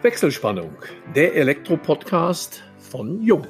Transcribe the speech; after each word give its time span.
Wechselspannung, 0.00 0.76
der 1.16 1.34
Elektro-Podcast 1.34 2.62
von 2.78 3.20
Jung. 3.20 3.44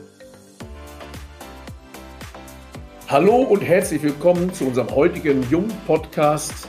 Hallo 3.07 3.43
und 3.43 3.61
herzlich 3.61 4.03
willkommen 4.03 4.55
zu 4.55 4.65
unserem 4.65 4.89
heutigen 4.95 5.43
Jung-Podcast 5.51 6.67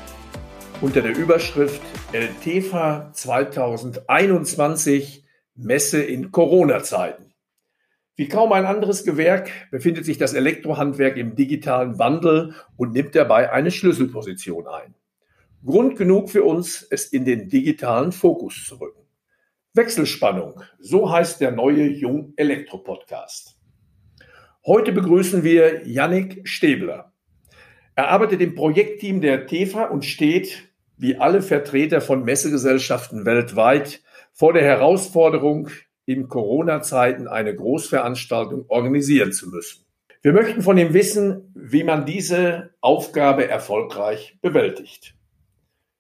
unter 0.82 1.02
der 1.02 1.16
Überschrift 1.16 1.82
LTFA 2.12 3.14
2021 3.14 5.24
Messe 5.56 6.04
in 6.04 6.34
Corona-Zeiten. 6.34 7.34
Wie 8.18 8.28
kaum 8.28 8.52
ein 8.52 8.66
anderes 8.66 9.06
Gewerk 9.06 9.50
befindet 9.72 10.04
sich 10.04 10.18
das 10.18 10.34
Elektrohandwerk 10.34 11.16
im 11.16 11.38
digitalen 11.38 11.98
Wandel 11.98 12.54
und 12.76 12.92
nimmt 12.92 13.16
dabei 13.16 13.54
eine 13.54 13.72
Schlüsselposition 13.72 14.68
ein. 14.68 14.94
Grund 15.66 15.98
genug 15.98 16.30
für 16.30 16.44
uns, 16.44 16.86
es 16.90 17.06
in 17.06 17.24
den 17.24 17.48
digitalen 17.48 18.12
Fokus 18.12 18.66
zu 18.68 18.76
rücken. 18.76 18.99
Wechselspannung, 19.76 20.64
so 20.80 21.12
heißt 21.12 21.42
der 21.42 21.52
neue 21.52 21.88
Jung 21.88 22.34
Elektro 22.38 22.80
Podcast. 22.80 23.56
Heute 24.66 24.92
begrüßen 24.92 25.44
wir 25.44 25.88
Yannick 25.88 26.42
Stäbler. 26.48 27.14
Er 27.94 28.10
arbeitet 28.10 28.42
im 28.42 28.56
Projektteam 28.56 29.22
der 29.22 29.46
TEFA 29.46 29.86
und 29.86 30.06
steht, 30.06 30.70
wie 30.98 31.18
alle 31.18 31.44
Vertreter 31.44 32.02
von 32.02 32.24
Messegesellschaften 32.24 33.28
weltweit, 33.28 34.02
vor 34.34 34.54
der 34.54 34.64
Herausforderung, 34.64 35.70
in 36.06 36.28
Corona-Zeiten 36.28 37.28
eine 37.28 37.56
Großveranstaltung 37.56 38.66
organisieren 38.70 39.32
zu 39.32 39.50
müssen. 39.50 39.86
Wir 40.24 40.34
möchten 40.34 40.64
von 40.64 40.80
ihm 40.80 40.96
wissen, 40.96 41.52
wie 41.54 41.84
man 41.84 42.08
diese 42.08 42.72
Aufgabe 42.82 43.48
erfolgreich 43.48 44.40
bewältigt. 44.42 45.14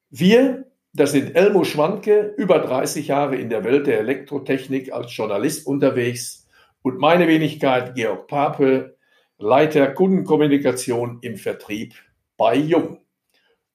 Wir, 0.09 0.65
das 0.93 1.11
sind 1.11 1.35
Elmo 1.35 1.63
Schwanke, 1.63 2.33
über 2.37 2.59
30 2.59 3.07
Jahre 3.07 3.35
in 3.35 3.49
der 3.49 3.63
Welt 3.63 3.87
der 3.87 3.99
Elektrotechnik 3.99 4.91
als 4.91 5.15
Journalist 5.15 5.67
unterwegs 5.67 6.47
und 6.81 6.97
meine 6.97 7.27
Wenigkeit 7.27 7.95
Georg 7.95 8.27
Pape, 8.27 8.97
Leiter 9.37 9.87
Kundenkommunikation 9.87 11.19
im 11.21 11.37
Vertrieb 11.37 11.93
bei 12.37 12.55
Jung. 12.55 12.99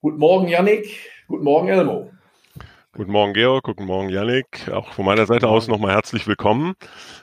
Guten 0.01 0.19
Morgen, 0.19 0.49
Yannick. 0.49 1.11
Guten 1.29 1.45
Morgen, 1.45 1.69
Elmo. 1.69 2.11
Guten 2.93 3.13
Morgen, 3.13 3.33
Georg. 3.33 3.65
Guten 3.65 3.87
Morgen, 3.87 4.09
Yannick. 4.09 4.69
Auch 4.71 4.93
von 4.93 5.05
meiner 5.05 5.27
Seite 5.27 5.49
aus 5.49 5.67
nochmal 5.69 5.95
herzlich 5.95 6.27
willkommen. 6.27 6.75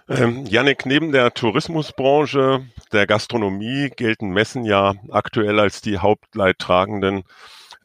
Ähm, 0.09 0.45
Yannick, 0.45 0.85
neben 0.85 1.11
der 1.11 1.33
Tourismusbranche, 1.33 2.65
der 2.91 3.07
Gastronomie 3.07 3.89
gelten 3.95 4.29
Messen 4.29 4.65
ja 4.65 4.95
aktuell 5.09 5.59
als 5.59 5.81
die 5.81 5.99
Hauptleidtragenden 5.99 7.23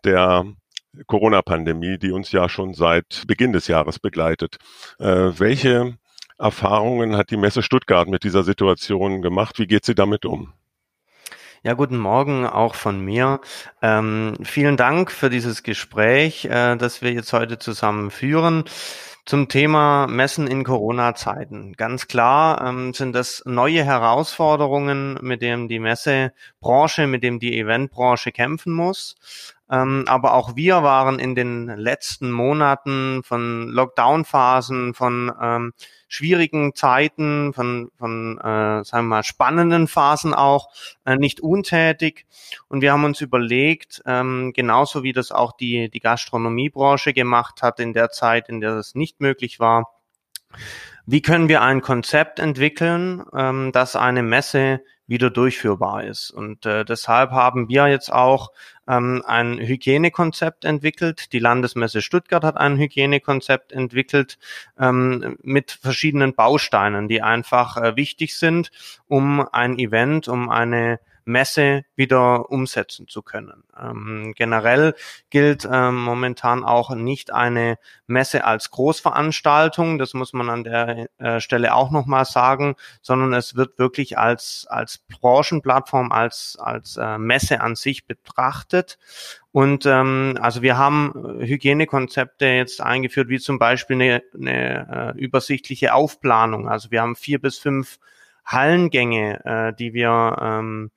der 0.05 0.47
Corona-Pandemie, 1.07 1.99
die 1.99 2.11
uns 2.11 2.33
ja 2.33 2.49
schon 2.49 2.75
seit 2.75 3.25
Beginn 3.27 3.53
des 3.53 3.69
Jahres 3.69 3.99
begleitet. 3.99 4.57
Äh, 4.99 5.39
welche 5.39 5.99
Erfahrungen 6.39 7.17
hat 7.17 7.31
die 7.31 7.37
Messe 7.37 7.63
Stuttgart 7.63 8.09
mit 8.09 8.25
dieser 8.25 8.45
Situation 8.45 9.23
gemacht? 9.23 9.59
Wie 9.59 9.67
geht 9.67 9.85
sie 9.85 9.95
damit 9.95 10.25
um? 10.25 10.53
Ja, 11.63 11.73
guten 11.73 11.99
Morgen 11.99 12.47
auch 12.47 12.75
von 12.75 13.01
mir. 13.01 13.41
Ähm, 13.83 14.35
vielen 14.43 14.77
Dank 14.77 15.11
für 15.11 15.31
dieses 15.31 15.63
Gespräch, 15.63 16.45
äh, 16.45 16.77
das 16.77 17.03
wir 17.03 17.13
jetzt 17.13 17.33
heute 17.33 17.59
zusammen 17.59 18.11
führen. 18.11 18.65
Zum 19.25 19.49
Thema 19.49 20.07
Messen 20.07 20.47
in 20.47 20.63
Corona-Zeiten. 20.63 21.73
Ganz 21.73 22.07
klar 22.07 22.65
ähm, 22.65 22.95
sind 22.95 23.13
das 23.13 23.43
neue 23.45 23.83
Herausforderungen, 23.83 25.19
mit 25.21 25.43
denen 25.43 25.67
die 25.67 25.81
Messebranche, 25.81 27.09
mit 27.09 27.25
dem 27.25 27.41
die 27.41 27.59
Eventbranche 27.59 28.31
kämpfen 28.31 28.73
muss. 28.73 29.17
Ähm, 29.71 30.05
aber 30.07 30.35
auch 30.35 30.55
wir 30.55 30.83
waren 30.83 31.19
in 31.19 31.35
den 31.35 31.67
letzten 31.67 32.31
Monaten 32.31 33.23
von 33.25 33.69
Lockdown-Phasen, 33.69 34.95
von 34.95 35.33
ähm, 35.41 35.73
schwierigen 36.09 36.75
Zeiten, 36.75 37.53
von, 37.53 37.91
von 37.99 38.39
äh, 38.39 38.85
sagen 38.85 39.09
wir 39.09 39.17
mal, 39.17 39.25
spannenden 39.25 39.89
Phasen 39.89 40.35
auch 40.35 40.69
äh, 41.05 41.17
nicht 41.17 41.41
untätig. 41.41 42.27
Und 42.69 42.81
wir 42.81 42.93
haben 42.93 43.05
uns 43.05 43.21
überlegt, 43.21 44.03
ähm, 44.07 44.53
genauso 44.55 45.03
wie 45.03 45.13
das 45.13 45.33
auch 45.33 45.53
die, 45.57 45.91
die 45.91 46.01
Gastronomiebranche 46.01 47.13
gemacht 47.13 47.63
hat 47.63 47.81
in 47.81 47.93
der 47.93 48.11
Zeit, 48.11 48.49
in 48.49 48.61
der 48.61 48.77
das 48.77 48.95
nicht 48.95 49.21
möglich 49.21 49.59
war, 49.59 49.91
wie 51.07 51.23
können 51.23 51.49
wir 51.49 51.63
ein 51.63 51.83
Konzept 51.83 52.39
entwickeln, 52.39 53.25
ähm, 53.35 53.71
das 53.73 53.97
eine 53.97 54.23
Messe 54.23 54.81
wieder 55.07 55.31
durchführbar 55.31 56.05
ist. 56.05 56.31
Und 56.31 56.67
äh, 56.67 56.85
deshalb 56.85 57.31
haben 57.31 57.69
wir 57.69 57.87
jetzt 57.89 58.13
auch 58.13 58.51
ähm, 58.89 59.23
ein 59.27 59.59
Hygienekonzept 59.59 60.65
entwickelt. 60.65 61.33
Die 61.33 61.39
Landesmesse 61.39 62.03
Stuttgart 62.03 62.45
hat 62.45 62.57
ein 62.57 62.77
Hygienekonzept 62.77 63.73
entwickelt 63.73 64.39
ähm, 64.79 65.37
mit 65.43 65.71
verschiedenen 65.71 66.35
Bausteinen, 66.35 67.09
die 67.09 67.23
einfach 67.23 67.77
äh, 67.77 67.97
wichtig 67.97 68.37
sind, 68.37 68.71
um 69.07 69.47
ein 69.53 69.79
Event, 69.79 70.29
um 70.29 70.49
eine 70.49 70.99
Messe 71.27 71.85
wieder 71.97 72.51
umsetzen 72.51 73.09
zu 73.09 73.21
können. 73.21 73.65
Ähm, 73.79 74.33
generell 74.37 74.95
gilt 75.29 75.69
ähm, 75.71 75.97
momentan 75.97 76.65
auch 76.65 76.95
nicht 76.95 77.33
eine 77.33 77.79
Messe 78.07 78.45
als 78.45 78.71
Großveranstaltung, 78.71 79.99
das 79.99 80.15
muss 80.15 80.33
man 80.33 80.49
an 80.49 80.65
der 80.65 81.09
äh, 81.19 81.41
Stelle 81.41 81.75
auch 81.75 81.91
nochmal 81.91 82.25
sagen, 82.25 82.77
sondern 83.03 83.35
es 83.35 83.57
wird 83.57 83.79
wirklich 83.79 84.17
als, 84.17 84.67
als 84.71 84.99
Branchenplattform, 84.99 86.13
als, 86.13 86.57
als 86.61 86.97
äh, 86.97 87.19
Messe 87.19 87.61
an 87.61 87.75
sich 87.75 88.07
betrachtet. 88.07 88.99
Und 89.51 89.85
ähm, 89.87 90.39
also 90.41 90.63
wir 90.63 90.79
haben 90.79 91.13
Hygienekonzepte 91.41 92.47
jetzt 92.47 92.81
eingeführt, 92.81 93.29
wie 93.29 93.41
zum 93.41 93.59
Beispiel 93.59 93.97
eine, 93.97 94.23
eine 94.35 95.15
äh, 95.17 95.19
übersichtliche 95.19 95.93
Aufplanung. 95.93 96.69
Also 96.69 96.91
wir 96.91 97.03
haben 97.03 97.17
vier 97.17 97.41
bis 97.41 97.59
fünf 97.59 97.99
Hallengänge, 98.47 99.45
äh, 99.45 99.73
die 99.75 99.93
wir 99.93 100.37
ähm, 100.41 100.91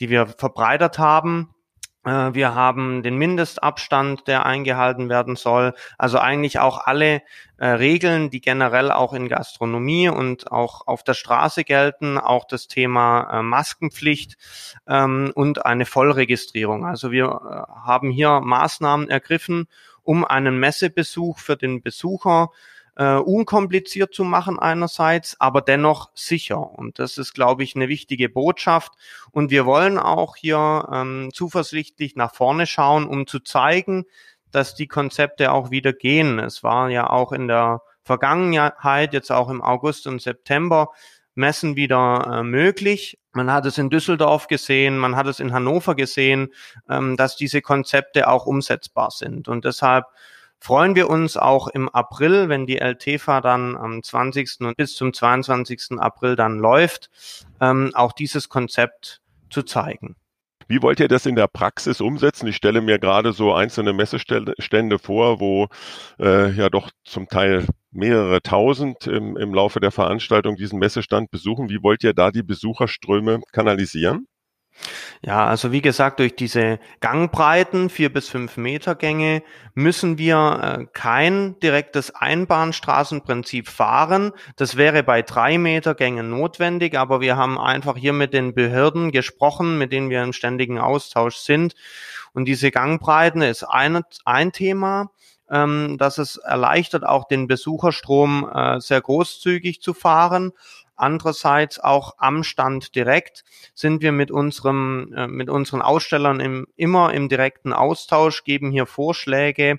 die 0.00 0.10
wir 0.10 0.26
verbreitert 0.26 0.98
haben. 0.98 1.54
Äh, 2.04 2.34
wir 2.34 2.54
haben 2.54 3.02
den 3.02 3.16
Mindestabstand, 3.16 4.28
der 4.28 4.46
eingehalten 4.46 5.08
werden 5.08 5.36
soll. 5.36 5.74
Also 5.98 6.18
eigentlich 6.18 6.58
auch 6.58 6.78
alle 6.86 7.22
äh, 7.56 7.66
Regeln, 7.66 8.30
die 8.30 8.40
generell 8.40 8.90
auch 8.90 9.12
in 9.12 9.28
Gastronomie 9.28 10.08
und 10.08 10.52
auch 10.52 10.86
auf 10.86 11.02
der 11.02 11.14
Straße 11.14 11.64
gelten. 11.64 12.18
Auch 12.18 12.44
das 12.44 12.68
Thema 12.68 13.30
äh, 13.32 13.42
Maskenpflicht 13.42 14.36
ähm, 14.86 15.32
und 15.34 15.64
eine 15.64 15.86
Vollregistrierung. 15.86 16.84
Also 16.84 17.10
wir 17.10 17.24
äh, 17.26 17.86
haben 17.86 18.10
hier 18.10 18.40
Maßnahmen 18.40 19.08
ergriffen, 19.08 19.66
um 20.02 20.24
einen 20.24 20.58
Messebesuch 20.58 21.38
für 21.38 21.56
den 21.56 21.82
Besucher 21.82 22.50
äh, 22.96 23.16
unkompliziert 23.16 24.14
zu 24.14 24.24
machen 24.24 24.58
einerseits, 24.58 25.40
aber 25.40 25.60
dennoch 25.60 26.10
sicher. 26.14 26.58
Und 26.58 26.98
das 26.98 27.18
ist, 27.18 27.34
glaube 27.34 27.64
ich, 27.64 27.74
eine 27.74 27.88
wichtige 27.88 28.28
Botschaft. 28.28 28.92
Und 29.30 29.50
wir 29.50 29.66
wollen 29.66 29.98
auch 29.98 30.36
hier 30.36 30.88
ähm, 30.92 31.30
zuversichtlich 31.32 32.16
nach 32.16 32.34
vorne 32.34 32.66
schauen, 32.66 33.06
um 33.06 33.26
zu 33.26 33.40
zeigen, 33.40 34.04
dass 34.50 34.74
die 34.74 34.86
Konzepte 34.86 35.52
auch 35.52 35.70
wieder 35.70 35.92
gehen. 35.92 36.38
Es 36.38 36.62
war 36.62 36.88
ja 36.88 37.10
auch 37.10 37.32
in 37.32 37.48
der 37.48 37.82
Vergangenheit, 38.04 39.12
jetzt 39.12 39.32
auch 39.32 39.48
im 39.48 39.62
August 39.62 40.06
und 40.06 40.22
September, 40.22 40.90
Messen 41.34 41.74
wieder 41.74 42.30
äh, 42.32 42.42
möglich. 42.44 43.18
Man 43.32 43.52
hat 43.52 43.66
es 43.66 43.78
in 43.78 43.90
Düsseldorf 43.90 44.46
gesehen, 44.46 44.98
man 44.98 45.16
hat 45.16 45.26
es 45.26 45.40
in 45.40 45.52
Hannover 45.52 45.96
gesehen, 45.96 46.52
ähm, 46.88 47.16
dass 47.16 47.34
diese 47.34 47.60
Konzepte 47.60 48.28
auch 48.28 48.46
umsetzbar 48.46 49.10
sind. 49.10 49.48
Und 49.48 49.64
deshalb 49.64 50.04
freuen 50.60 50.94
wir 50.94 51.10
uns 51.10 51.36
auch 51.36 51.68
im 51.68 51.88
April, 51.88 52.48
wenn 52.48 52.66
die 52.66 52.78
LTFA 52.78 53.40
dann 53.40 53.76
am 53.76 54.02
20. 54.02 54.60
und 54.60 54.76
bis 54.76 54.94
zum 54.94 55.12
22. 55.12 55.98
April 55.98 56.36
dann 56.36 56.58
läuft, 56.58 57.10
ähm, 57.60 57.90
auch 57.94 58.12
dieses 58.12 58.48
Konzept 58.48 59.20
zu 59.50 59.62
zeigen. 59.62 60.16
Wie 60.66 60.82
wollt 60.82 61.00
ihr 61.00 61.08
das 61.08 61.26
in 61.26 61.36
der 61.36 61.46
Praxis 61.46 62.00
umsetzen? 62.00 62.46
Ich 62.46 62.56
stelle 62.56 62.80
mir 62.80 62.98
gerade 62.98 63.32
so 63.32 63.52
einzelne 63.52 63.92
Messestände 63.92 64.98
vor, 64.98 65.40
wo 65.40 65.68
äh, 66.18 66.50
ja 66.52 66.70
doch 66.70 66.90
zum 67.04 67.28
Teil 67.28 67.66
mehrere 67.90 68.40
tausend 68.42 69.06
im, 69.06 69.36
im 69.36 69.52
Laufe 69.54 69.80
der 69.80 69.90
Veranstaltung 69.90 70.56
diesen 70.56 70.78
Messestand 70.78 71.30
besuchen. 71.30 71.68
Wie 71.68 71.82
wollt 71.82 72.02
ihr 72.02 72.14
da 72.14 72.30
die 72.30 72.42
Besucherströme 72.42 73.40
kanalisieren? 73.52 74.26
Ja, 75.22 75.46
also 75.46 75.72
wie 75.72 75.80
gesagt, 75.80 76.20
durch 76.20 76.36
diese 76.36 76.78
Gangbreiten, 77.00 77.88
vier 77.88 78.12
bis 78.12 78.28
fünf 78.28 78.56
Meter 78.56 78.94
Gänge, 78.94 79.42
müssen 79.74 80.18
wir 80.18 80.78
äh, 80.80 80.86
kein 80.92 81.58
direktes 81.60 82.14
Einbahnstraßenprinzip 82.14 83.68
fahren. 83.68 84.32
Das 84.56 84.76
wäre 84.76 85.02
bei 85.02 85.22
drei 85.22 85.56
Meter 85.56 85.94
Gängen 85.94 86.28
notwendig, 86.30 86.98
aber 86.98 87.20
wir 87.20 87.36
haben 87.36 87.58
einfach 87.58 87.96
hier 87.96 88.12
mit 88.12 88.34
den 88.34 88.54
Behörden 88.54 89.12
gesprochen, 89.12 89.78
mit 89.78 89.92
denen 89.92 90.10
wir 90.10 90.22
im 90.22 90.32
ständigen 90.32 90.78
Austausch 90.78 91.36
sind. 91.36 91.74
Und 92.34 92.46
diese 92.46 92.70
Gangbreiten 92.70 93.42
ist 93.42 93.62
ein, 93.62 94.02
ein 94.24 94.52
Thema 94.52 95.10
ähm, 95.50 95.96
dass 95.98 96.18
es 96.18 96.36
erleichtert, 96.36 97.04
auch 97.04 97.24
den 97.28 97.46
Besucherstrom 97.46 98.48
äh, 98.52 98.80
sehr 98.80 99.00
großzügig 99.00 99.80
zu 99.82 99.94
fahren. 99.94 100.52
Andererseits 100.96 101.80
auch 101.80 102.14
am 102.18 102.44
Stand 102.44 102.94
direkt 102.94 103.44
sind 103.74 104.02
wir 104.02 104.12
mit 104.12 104.30
unserem, 104.30 105.12
äh, 105.16 105.26
mit 105.26 105.50
unseren 105.50 105.82
Ausstellern 105.82 106.40
im, 106.40 106.66
immer 106.76 107.12
im 107.12 107.28
direkten 107.28 107.72
Austausch, 107.72 108.44
geben 108.44 108.70
hier 108.70 108.86
Vorschläge, 108.86 109.78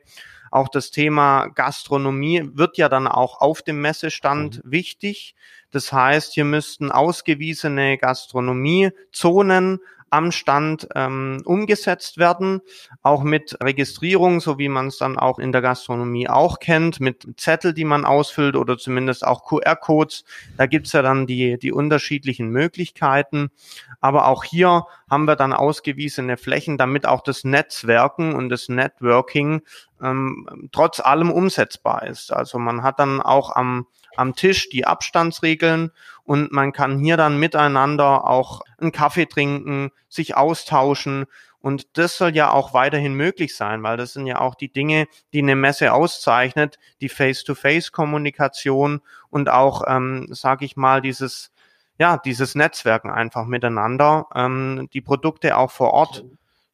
auch 0.56 0.70
das 0.70 0.90
Thema 0.90 1.48
Gastronomie 1.48 2.50
wird 2.54 2.78
ja 2.78 2.88
dann 2.88 3.08
auch 3.08 3.42
auf 3.42 3.62
dem 3.62 3.82
Messestand 3.82 4.64
mhm. 4.64 4.72
wichtig. 4.72 5.36
Das 5.72 5.92
heißt, 5.92 6.34
hier 6.34 6.46
müssten 6.46 6.92
ausgewiesene 6.94 7.98
Gastronomiezonen 7.98 9.82
am 10.16 10.32
Stand 10.32 10.88
ähm, 10.96 11.42
umgesetzt 11.44 12.18
werden, 12.18 12.62
auch 13.02 13.24
mit 13.24 13.58
Registrierung, 13.62 14.40
so 14.40 14.58
wie 14.58 14.70
man 14.70 14.88
es 14.88 14.98
dann 14.98 15.20
auch 15.20 15.40
in 15.40 15.52
der 15.52 15.62
Gastronomie 15.62 16.30
auch 16.30 16.60
kennt, 16.60 17.02
mit 17.02 17.28
Zettel, 17.38 17.74
die 17.74 17.84
man 17.84 18.06
ausfüllt 18.06 18.56
oder 18.56 18.78
zumindest 18.78 19.28
auch 19.28 19.44
QR-Codes. 19.44 20.24
Da 20.58 20.68
gibt's 20.68 20.94
ja 20.94 21.02
dann 21.02 21.28
die, 21.28 21.60
die 21.60 21.74
unterschiedlichen 21.74 22.50
Möglichkeiten. 22.50 23.52
Aber 24.00 24.28
auch 24.28 24.46
hier 24.46 24.86
haben 25.10 25.26
wir 25.26 25.36
dann 25.36 25.52
ausgewiesene 25.52 26.38
Flächen, 26.38 26.78
damit 26.78 27.06
auch 27.06 27.22
das 27.22 27.44
Netzwerken 27.44 28.34
und 28.34 28.50
das 28.50 28.70
Networking 28.70 29.62
ähm, 30.02 30.70
trotz 30.72 31.00
allem 31.00 31.32
umsetzbar 31.32 32.04
ist. 32.04 32.34
Also 32.34 32.60
man 32.60 32.84
hat 32.84 33.00
dann 33.00 33.22
auch 33.22 33.56
am 33.56 33.88
am 34.18 34.34
Tisch 34.34 34.70
die 34.70 34.86
Abstandsregeln 34.86 35.92
und 36.24 36.52
man 36.54 36.72
kann 36.72 37.00
hier 37.00 37.18
dann 37.18 37.38
miteinander 37.38 38.26
auch 38.26 38.62
einen 38.78 38.94
Kaffee 38.94 39.26
trinken, 39.26 39.92
sich 40.08 40.38
austauschen 40.38 41.26
und 41.66 41.98
das 41.98 42.18
soll 42.18 42.36
ja 42.36 42.52
auch 42.52 42.76
weiterhin 42.76 43.16
möglich 43.16 43.56
sein, 43.56 43.82
weil 43.82 43.98
das 43.98 44.14
sind 44.14 44.28
ja 44.28 44.40
auch 44.40 44.54
die 44.54 44.72
Dinge, 44.72 45.08
die 45.34 45.40
eine 45.40 45.56
Messe 45.56 45.94
auszeichnet, 45.94 46.78
die 47.02 47.10
Face-to-Face-Kommunikation 47.10 49.02
und 49.32 49.50
auch, 49.50 49.82
ähm, 49.88 50.28
sage 50.30 50.64
ich 50.64 50.76
mal, 50.78 51.02
dieses 51.02 51.52
ja 51.98 52.18
dieses 52.18 52.54
Netzwerken 52.54 53.10
einfach 53.10 53.46
miteinander, 53.46 54.28
ähm, 54.36 54.90
die 54.94 55.02
Produkte 55.02 55.58
auch 55.58 55.72
vor 55.72 55.92
Ort 55.92 56.26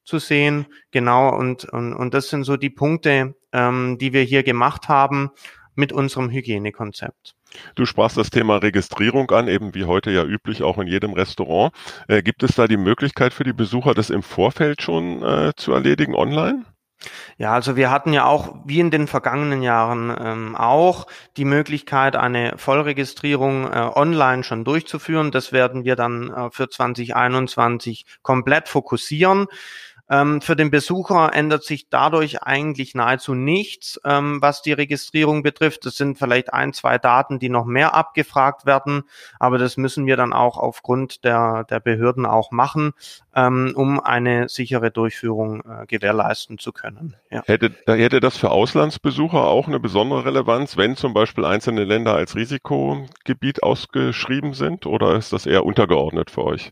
zu 0.04 0.20
sehen, 0.20 0.68
genau 0.92 1.36
und 1.36 1.66
und, 1.66 1.94
und 1.94 2.14
das 2.14 2.30
sind 2.30 2.44
so 2.44 2.58
die 2.58 2.70
Punkte, 2.70 3.36
ähm, 3.52 3.98
die 4.00 4.14
wir 4.14 4.24
hier 4.24 4.44
gemacht 4.44 4.90
haben 4.90 5.32
mit 5.76 5.94
unserem 5.94 6.30
Hygienekonzept. 6.30 7.36
Du 7.76 7.86
sprachst 7.86 8.18
das 8.18 8.30
Thema 8.30 8.58
Registrierung 8.58 9.30
an, 9.32 9.48
eben 9.48 9.74
wie 9.74 9.86
heute 9.86 10.12
ja 10.12 10.24
üblich 10.24 10.64
auch 10.64 10.78
in 10.78 10.88
jedem 10.88 11.14
Restaurant. 11.14 11.74
Äh, 12.08 12.24
gibt 12.24 12.44
es 12.44 12.56
da 12.56 12.68
die 12.68 12.78
Möglichkeit 12.78 13.34
für 13.34 13.44
die 13.44 13.54
Besucher, 13.54 13.94
das 13.94 14.10
im 14.10 14.24
Vorfeld 14.24 14.82
schon 14.82 15.22
äh, 15.24 15.52
zu 15.56 15.74
erledigen 15.74 16.16
online? 16.16 16.66
Ja, 17.38 17.54
also 17.54 17.76
wir 17.76 17.90
hatten 17.90 18.14
ja 18.14 18.26
auch, 18.26 18.56
wie 18.66 18.80
in 18.80 18.92
den 18.92 19.08
vergangenen 19.08 19.64
Jahren 19.64 20.16
ähm, 20.20 20.56
auch, 20.56 21.08
die 21.36 21.46
Möglichkeit, 21.46 22.16
eine 22.16 22.54
Vollregistrierung 22.58 23.66
äh, 23.66 23.90
online 23.96 24.44
schon 24.44 24.64
durchzuführen. 24.64 25.32
Das 25.32 25.52
werden 25.52 25.84
wir 25.84 25.96
dann 25.96 26.32
äh, 26.32 26.52
für 26.52 26.70
2021 26.70 28.06
komplett 28.22 28.70
fokussieren. 28.70 29.48
Ähm, 30.12 30.42
für 30.42 30.58
den 30.58 30.72
Besucher 30.72 31.32
ändert 31.34 31.64
sich 31.64 31.88
dadurch 31.90 32.44
eigentlich 32.44 32.96
nahezu 32.96 33.34
nichts, 33.34 34.00
ähm, 34.04 34.42
was 34.42 34.62
die 34.62 34.74
Registrierung 34.74 35.42
betrifft. 35.42 35.86
Es 35.86 35.96
sind 35.96 36.18
vielleicht 36.18 36.54
ein, 36.54 36.74
zwei 36.74 36.98
Daten, 36.98 37.40
die 37.40 37.48
noch 37.48 37.66
mehr 37.66 37.96
abgefragt 37.96 38.66
werden, 38.66 39.04
aber 39.40 39.58
das 39.58 39.78
müssen 39.78 40.06
wir 40.06 40.18
dann 40.18 40.34
auch 40.34 40.58
aufgrund 40.58 41.24
der, 41.24 41.64
der 41.64 41.80
Behörden 41.80 42.26
auch 42.26 42.52
machen, 42.52 42.92
ähm, 43.34 43.72
um 43.74 44.02
eine 44.02 44.50
sichere 44.50 44.92
Durchführung 44.92 45.62
äh, 45.62 45.86
gewährleisten 45.86 46.58
zu 46.58 46.74
können. 46.74 47.16
Ja. 47.30 47.44
Hätte, 47.46 47.74
hätte 47.88 48.20
das 48.20 48.36
für 48.36 48.52
Auslandsbesucher 48.52 49.46
auch 49.46 49.68
eine 49.68 49.80
besondere 49.80 50.26
Relevanz, 50.26 50.76
wenn 50.76 50.98
zum 50.98 51.14
Beispiel 51.14 51.46
einzelne 51.46 51.86
Länder 51.86 52.14
als 52.16 52.36
Risikogebiet 52.36 53.64
ausgeschrieben 53.64 54.54
sind, 54.54 54.86
oder 54.86 55.16
ist 55.16 55.32
das 55.32 55.46
eher 55.46 55.66
untergeordnet 55.66 56.32
für 56.32 56.44
euch? 56.44 56.72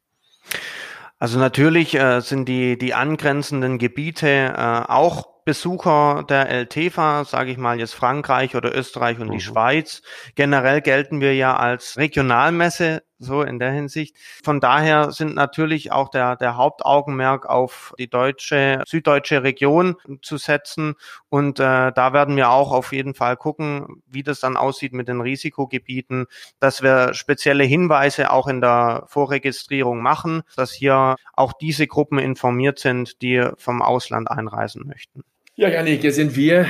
Also 1.19 1.37
natürlich 1.37 1.95
äh, 1.95 2.21
sind 2.21 2.47
die, 2.47 2.77
die 2.77 2.93
angrenzenden 2.93 3.77
Gebiete 3.77 4.53
äh, 4.55 4.91
auch 4.91 5.27
Besucher 5.43 6.23
der 6.29 6.49
LTFA, 6.49 7.25
sage 7.25 7.51
ich 7.51 7.57
mal 7.57 7.79
jetzt 7.79 7.93
Frankreich 7.93 8.55
oder 8.55 8.73
Österreich 8.73 9.19
und 9.19 9.27
mhm. 9.27 9.31
die 9.33 9.41
Schweiz. 9.41 10.01
Generell 10.35 10.81
gelten 10.81 11.19
wir 11.19 11.35
ja 11.35 11.57
als 11.57 11.97
Regionalmesse 11.97 13.03
so 13.19 13.43
in 13.43 13.59
der 13.59 13.71
Hinsicht. 13.71 14.15
Von 14.43 14.59
daher 14.59 15.11
sind 15.11 15.35
natürlich 15.35 15.91
auch 15.91 16.09
der, 16.09 16.35
der 16.37 16.55
Hauptaugenmerk 16.55 17.45
auf 17.45 17.93
die 17.99 18.09
deutsche, 18.09 18.83
süddeutsche 18.87 19.43
Region 19.43 19.95
zu 20.21 20.37
setzen. 20.37 20.95
Und 21.29 21.59
äh, 21.59 21.91
da 21.91 22.13
werden 22.13 22.35
wir 22.35 22.49
auch 22.49 22.71
auf 22.71 22.93
jeden 22.93 23.13
Fall 23.13 23.37
gucken, 23.37 24.01
wie 24.07 24.23
das 24.23 24.39
dann 24.39 24.57
aussieht 24.57 24.93
mit 24.93 25.07
den 25.07 25.21
Risikogebieten, 25.21 26.25
dass 26.59 26.81
wir 26.81 27.13
spezielle 27.13 27.65
Hinweise 27.65 28.31
auch 28.31 28.47
in 28.47 28.61
der 28.61 29.03
Vorregistrierung 29.07 30.01
machen, 30.01 30.43
dass 30.55 30.71
hier 30.71 31.15
auch 31.33 31.53
diese 31.53 31.87
Gruppen 31.87 32.19
informiert 32.19 32.79
sind, 32.79 33.21
die 33.21 33.45
vom 33.57 33.81
Ausland 33.81 34.31
einreisen 34.31 34.87
möchten. 34.87 35.23
Ja, 35.55 35.67
Janik, 35.67 36.01
hier 36.01 36.13
sind 36.13 36.37
wir 36.37 36.67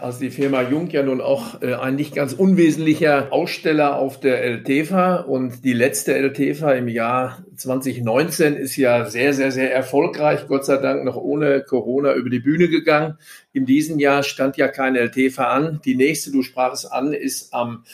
also 0.00 0.20
die 0.20 0.30
Firma 0.30 0.62
Jung 0.62 0.88
ja 0.90 1.02
nun 1.02 1.20
auch 1.20 1.62
äh, 1.62 1.74
ein 1.74 1.96
nicht 1.96 2.14
ganz 2.14 2.32
unwesentlicher 2.32 3.32
Aussteller 3.32 3.96
auf 3.96 4.20
der 4.20 4.42
LTFA 4.42 5.16
und 5.16 5.64
die 5.64 5.72
letzte 5.72 6.14
LTFA 6.14 6.72
im 6.72 6.88
Jahr 6.88 7.44
2019 7.56 8.54
ist 8.54 8.76
ja 8.76 9.06
sehr, 9.06 9.34
sehr, 9.34 9.52
sehr 9.52 9.74
erfolgreich, 9.74 10.46
Gott 10.48 10.64
sei 10.64 10.76
Dank 10.76 11.04
noch 11.04 11.16
ohne 11.16 11.62
Corona 11.62 12.14
über 12.14 12.30
die 12.30 12.38
Bühne 12.38 12.68
gegangen. 12.68 13.18
In 13.52 13.66
diesem 13.66 13.98
Jahr 13.98 14.22
stand 14.22 14.56
ja 14.56 14.68
keine 14.68 15.00
LTFA 15.00 15.48
an. 15.48 15.80
Die 15.84 15.96
nächste, 15.96 16.30
du 16.30 16.42
sprachst 16.42 16.90
an, 16.90 17.12
ist 17.12 17.52
am 17.52 17.84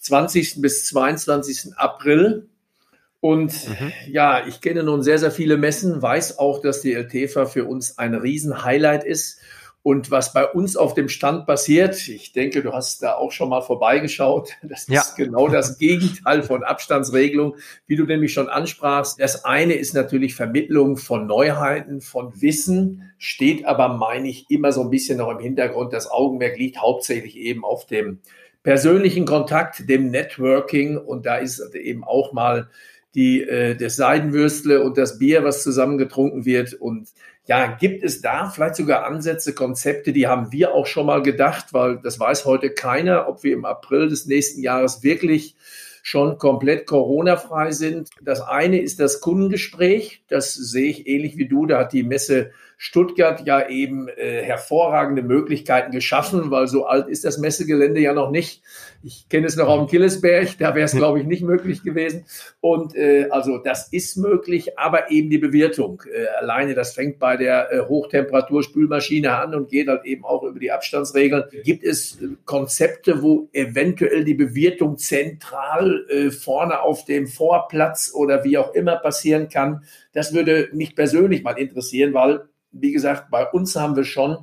20. 0.00 0.60
bis 0.60 0.84
22. 0.86 1.76
April. 1.76 2.48
Und 3.20 3.52
mhm. 3.68 3.92
ja, 4.06 4.46
ich 4.46 4.60
kenne 4.60 4.82
nun 4.82 5.02
sehr, 5.02 5.18
sehr 5.18 5.30
viele 5.30 5.56
Messen, 5.56 6.00
weiß 6.00 6.38
auch, 6.38 6.60
dass 6.60 6.82
die 6.82 6.92
LTFA 6.92 7.46
für 7.46 7.64
uns 7.64 7.98
ein 7.98 8.14
Riesenhighlight 8.14 9.04
ist. 9.04 9.40
Und 9.86 10.10
was 10.10 10.32
bei 10.32 10.44
uns 10.44 10.76
auf 10.76 10.94
dem 10.94 11.08
Stand 11.08 11.46
passiert, 11.46 12.08
ich 12.08 12.32
denke, 12.32 12.60
du 12.60 12.72
hast 12.72 13.04
da 13.04 13.14
auch 13.14 13.30
schon 13.30 13.50
mal 13.50 13.60
vorbeigeschaut, 13.60 14.50
das 14.64 14.88
ja. 14.88 15.00
ist 15.00 15.14
genau 15.14 15.46
das 15.46 15.78
Gegenteil 15.78 16.42
von 16.42 16.64
Abstandsregelung, 16.64 17.54
wie 17.86 17.94
du 17.94 18.02
nämlich 18.02 18.32
schon 18.32 18.48
ansprachst. 18.48 19.20
Das 19.20 19.44
eine 19.44 19.74
ist 19.74 19.94
natürlich 19.94 20.34
Vermittlung 20.34 20.96
von 20.96 21.28
Neuheiten, 21.28 22.00
von 22.00 22.32
Wissen, 22.42 23.12
steht 23.16 23.64
aber, 23.64 23.86
meine 23.86 24.26
ich, 24.26 24.50
immer 24.50 24.72
so 24.72 24.80
ein 24.80 24.90
bisschen 24.90 25.18
noch 25.18 25.30
im 25.30 25.38
Hintergrund. 25.38 25.92
Das 25.92 26.10
Augenmerk 26.10 26.58
liegt 26.58 26.78
hauptsächlich 26.82 27.36
eben 27.36 27.64
auf 27.64 27.86
dem 27.86 28.18
persönlichen 28.64 29.24
Kontakt, 29.24 29.88
dem 29.88 30.10
Networking 30.10 30.96
und 30.98 31.26
da 31.26 31.36
ist 31.36 31.60
eben 31.76 32.02
auch 32.02 32.32
mal 32.32 32.70
die, 33.16 33.42
äh, 33.42 33.74
das 33.74 33.96
Seidenwürstle 33.96 34.82
und 34.82 34.96
das 34.98 35.18
Bier, 35.18 35.42
was 35.42 35.64
zusammen 35.64 35.98
getrunken 35.98 36.44
wird 36.44 36.74
und 36.74 37.08
ja, 37.46 37.66
gibt 37.68 38.02
es 38.02 38.20
da 38.20 38.50
vielleicht 38.50 38.74
sogar 38.74 39.06
Ansätze, 39.06 39.54
Konzepte, 39.54 40.12
die 40.12 40.26
haben 40.26 40.52
wir 40.52 40.74
auch 40.74 40.86
schon 40.86 41.06
mal 41.06 41.22
gedacht, 41.22 41.72
weil 41.72 41.98
das 42.02 42.18
weiß 42.18 42.44
heute 42.44 42.70
keiner, 42.70 43.28
ob 43.28 43.44
wir 43.44 43.52
im 43.52 43.64
April 43.64 44.08
des 44.08 44.26
nächsten 44.26 44.62
Jahres 44.62 45.02
wirklich 45.02 45.56
schon 46.02 46.38
komplett 46.38 46.86
Corona-frei 46.86 47.70
sind. 47.70 48.10
Das 48.20 48.40
eine 48.40 48.80
ist 48.80 49.00
das 49.00 49.20
Kundengespräch. 49.20 50.22
Das 50.28 50.54
sehe 50.54 50.90
ich 50.90 51.06
ähnlich 51.06 51.36
wie 51.36 51.48
du. 51.48 51.66
Da 51.66 51.80
hat 51.80 51.92
die 51.92 52.04
Messe 52.04 52.50
Stuttgart 52.76 53.46
ja 53.46 53.68
eben 53.68 54.08
äh, 54.08 54.42
hervorragende 54.42 55.22
Möglichkeiten 55.22 55.92
geschaffen, 55.92 56.50
weil 56.50 56.66
so 56.66 56.86
alt 56.86 57.08
ist 57.08 57.24
das 57.24 57.38
Messegelände 57.38 58.00
ja 58.00 58.12
noch 58.12 58.30
nicht. 58.30 58.62
Ich 59.02 59.28
kenne 59.28 59.46
es 59.46 59.56
noch 59.56 59.68
auf 59.68 59.78
dem 59.78 59.88
Killesberg, 59.88 60.58
da 60.58 60.74
wäre 60.74 60.84
es, 60.84 60.92
glaube 60.92 61.20
ich, 61.20 61.26
nicht 61.26 61.42
möglich 61.42 61.82
gewesen. 61.82 62.26
Und 62.60 62.94
äh, 62.94 63.28
also 63.30 63.58
das 63.58 63.88
ist 63.92 64.16
möglich, 64.16 64.78
aber 64.78 65.10
eben 65.10 65.30
die 65.30 65.38
Bewirtung. 65.38 66.02
Äh, 66.12 66.26
alleine 66.38 66.74
das 66.74 66.92
fängt 66.92 67.18
bei 67.18 67.36
der 67.36 67.72
äh, 67.72 67.80
Hochtemperaturspülmaschine 67.80 69.34
an 69.34 69.54
und 69.54 69.70
geht 69.70 69.88
halt 69.88 70.04
eben 70.04 70.24
auch 70.24 70.42
über 70.42 70.58
die 70.58 70.70
Abstandsregeln. 70.70 71.44
Gibt 71.64 71.82
es 71.82 72.20
äh, 72.20 72.28
Konzepte, 72.44 73.22
wo 73.22 73.48
eventuell 73.52 74.24
die 74.24 74.34
Bewirtung 74.34 74.98
zentral 74.98 76.04
äh, 76.10 76.30
vorne 76.30 76.82
auf 76.82 77.04
dem 77.06 77.26
Vorplatz 77.26 78.12
oder 78.14 78.44
wie 78.44 78.58
auch 78.58 78.74
immer 78.74 78.96
passieren 78.96 79.48
kann? 79.48 79.84
Das 80.12 80.34
würde 80.34 80.68
mich 80.72 80.94
persönlich 80.94 81.42
mal 81.42 81.58
interessieren, 81.58 82.12
weil 82.12 82.48
wie 82.80 82.92
gesagt, 82.92 83.30
bei 83.30 83.46
uns 83.46 83.76
haben 83.76 83.96
wir 83.96 84.04
schon 84.04 84.38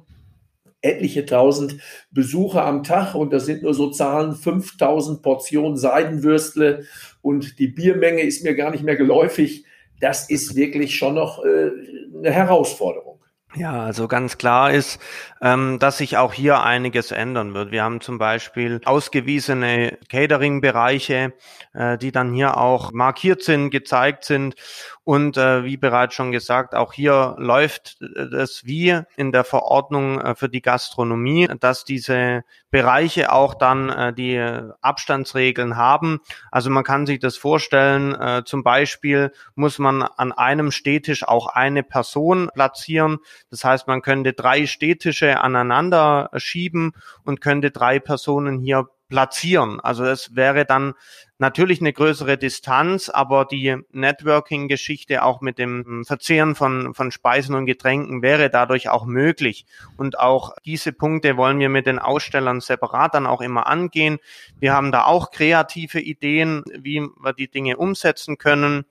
etliche 0.82 1.26
tausend 1.26 1.78
Besucher 2.12 2.66
am 2.66 2.84
Tag 2.84 3.16
und 3.16 3.32
das 3.32 3.46
sind 3.46 3.64
nur 3.64 3.74
so 3.74 3.90
Zahlen, 3.90 4.36
5000 4.36 5.22
Portionen 5.22 5.78
Seidenwürstle 5.78 6.86
und 7.22 7.58
die 7.58 7.68
Biermenge 7.68 8.22
ist 8.22 8.44
mir 8.44 8.54
gar 8.56 8.72
nicht 8.72 8.84
mehr 8.84 8.98
geläufig. 8.98 9.66
Das 10.00 10.30
ist 10.30 10.56
wirklich 10.56 10.96
schon 10.96 11.16
noch 11.16 11.44
äh, 11.44 11.72
eine 12.18 12.32
Herausforderung. 12.32 13.13
Ja, 13.56 13.84
also 13.84 14.08
ganz 14.08 14.40
klar 14.40 14.72
ist, 14.72 15.00
ähm, 15.40 15.78
dass 15.78 16.00
sich 16.00 16.18
auch 16.18 16.34
hier 16.34 16.64
einiges 16.64 17.12
ändern 17.12 17.54
wird. 17.54 17.70
Wir 17.72 17.84
haben 17.84 18.02
zum 18.02 18.18
Beispiel 18.18 18.82
ausgewiesene 18.84 20.00
Catering-Bereiche, 20.10 21.34
äh, 21.74 21.98
die 22.00 22.12
dann 22.12 22.34
hier 22.34 22.58
auch 22.58 22.92
markiert 22.94 23.44
sind, 23.44 23.70
gezeigt 23.70 24.24
sind. 24.24 24.56
Und 25.04 25.38
äh, 25.38 25.66
wie 25.66 25.78
bereits 25.78 26.16
schon 26.16 26.32
gesagt, 26.32 26.74
auch 26.74 26.94
hier 26.94 27.36
läuft 27.38 28.02
es 28.02 28.66
wie 28.66 29.00
in 29.18 29.32
der 29.32 29.44
Verordnung 29.44 30.20
äh, 30.20 30.34
für 30.34 30.50
die 30.50 30.62
Gastronomie, 30.64 31.48
dass 31.60 31.86
diese 31.86 32.44
Bereiche 32.74 33.32
auch 33.32 33.54
dann 33.54 33.90
äh, 33.90 34.14
die 34.14 34.40
Abstandsregeln 34.82 35.78
haben. 35.78 36.22
Also 36.50 36.72
man 36.72 36.84
kann 36.84 37.06
sich 37.06 37.20
das 37.20 37.38
vorstellen, 37.38 38.16
äh, 38.16 38.42
zum 38.46 38.64
Beispiel 38.64 39.32
muss 39.54 39.78
man 39.78 40.02
an 40.02 40.32
einem 40.32 40.72
Stehtisch 40.72 41.24
auch 41.24 41.46
eine 41.46 41.84
Person 41.84 42.50
platzieren. 42.52 43.20
Das 43.52 43.64
heißt, 43.64 43.88
man 43.88 44.02
könnte 44.02 44.34
drei 44.34 44.66
Stehtische 44.66 45.40
aneinander 45.40 46.32
schieben 46.38 46.94
und 47.24 47.42
könnte 47.42 47.70
drei 47.70 48.00
Personen 48.00 48.60
hier 48.60 48.88
platzieren. 49.14 49.80
Also 49.80 50.06
es 50.06 50.36
wäre 50.36 50.66
dann 50.66 50.96
natürlich 51.38 51.82
eine 51.82 51.94
größere 51.94 52.36
Distanz, 52.36 53.10
aber 53.10 53.46
die 53.46 53.78
Networking-Geschichte 53.92 55.24
auch 55.24 55.40
mit 55.40 55.60
dem 55.60 56.04
Verzehren 56.04 56.56
von, 56.56 56.96
von 56.96 57.12
Speisen 57.12 57.54
und 57.54 57.68
Getränken 57.68 58.24
wäre 58.24 58.50
dadurch 58.50 58.90
auch 58.90 59.06
möglich. 59.06 59.68
Und 59.98 60.18
auch 60.18 60.56
diese 60.66 60.94
Punkte 60.94 61.38
wollen 61.38 61.60
wir 61.60 61.70
mit 61.70 61.86
den 61.86 62.00
Ausstellern 62.00 62.60
separat 62.60 63.14
dann 63.14 63.28
auch 63.28 63.42
immer 63.42 63.68
angehen. 63.68 64.18
Wir 64.60 64.74
haben 64.74 64.92
da 64.92 65.06
auch 65.06 65.30
kreative 65.30 66.00
Ideen, 66.00 66.64
wie 66.76 67.02
wir 67.02 67.34
die 67.34 67.52
Dinge 67.52 67.78
umsetzen 67.78 68.40
können 68.40 68.84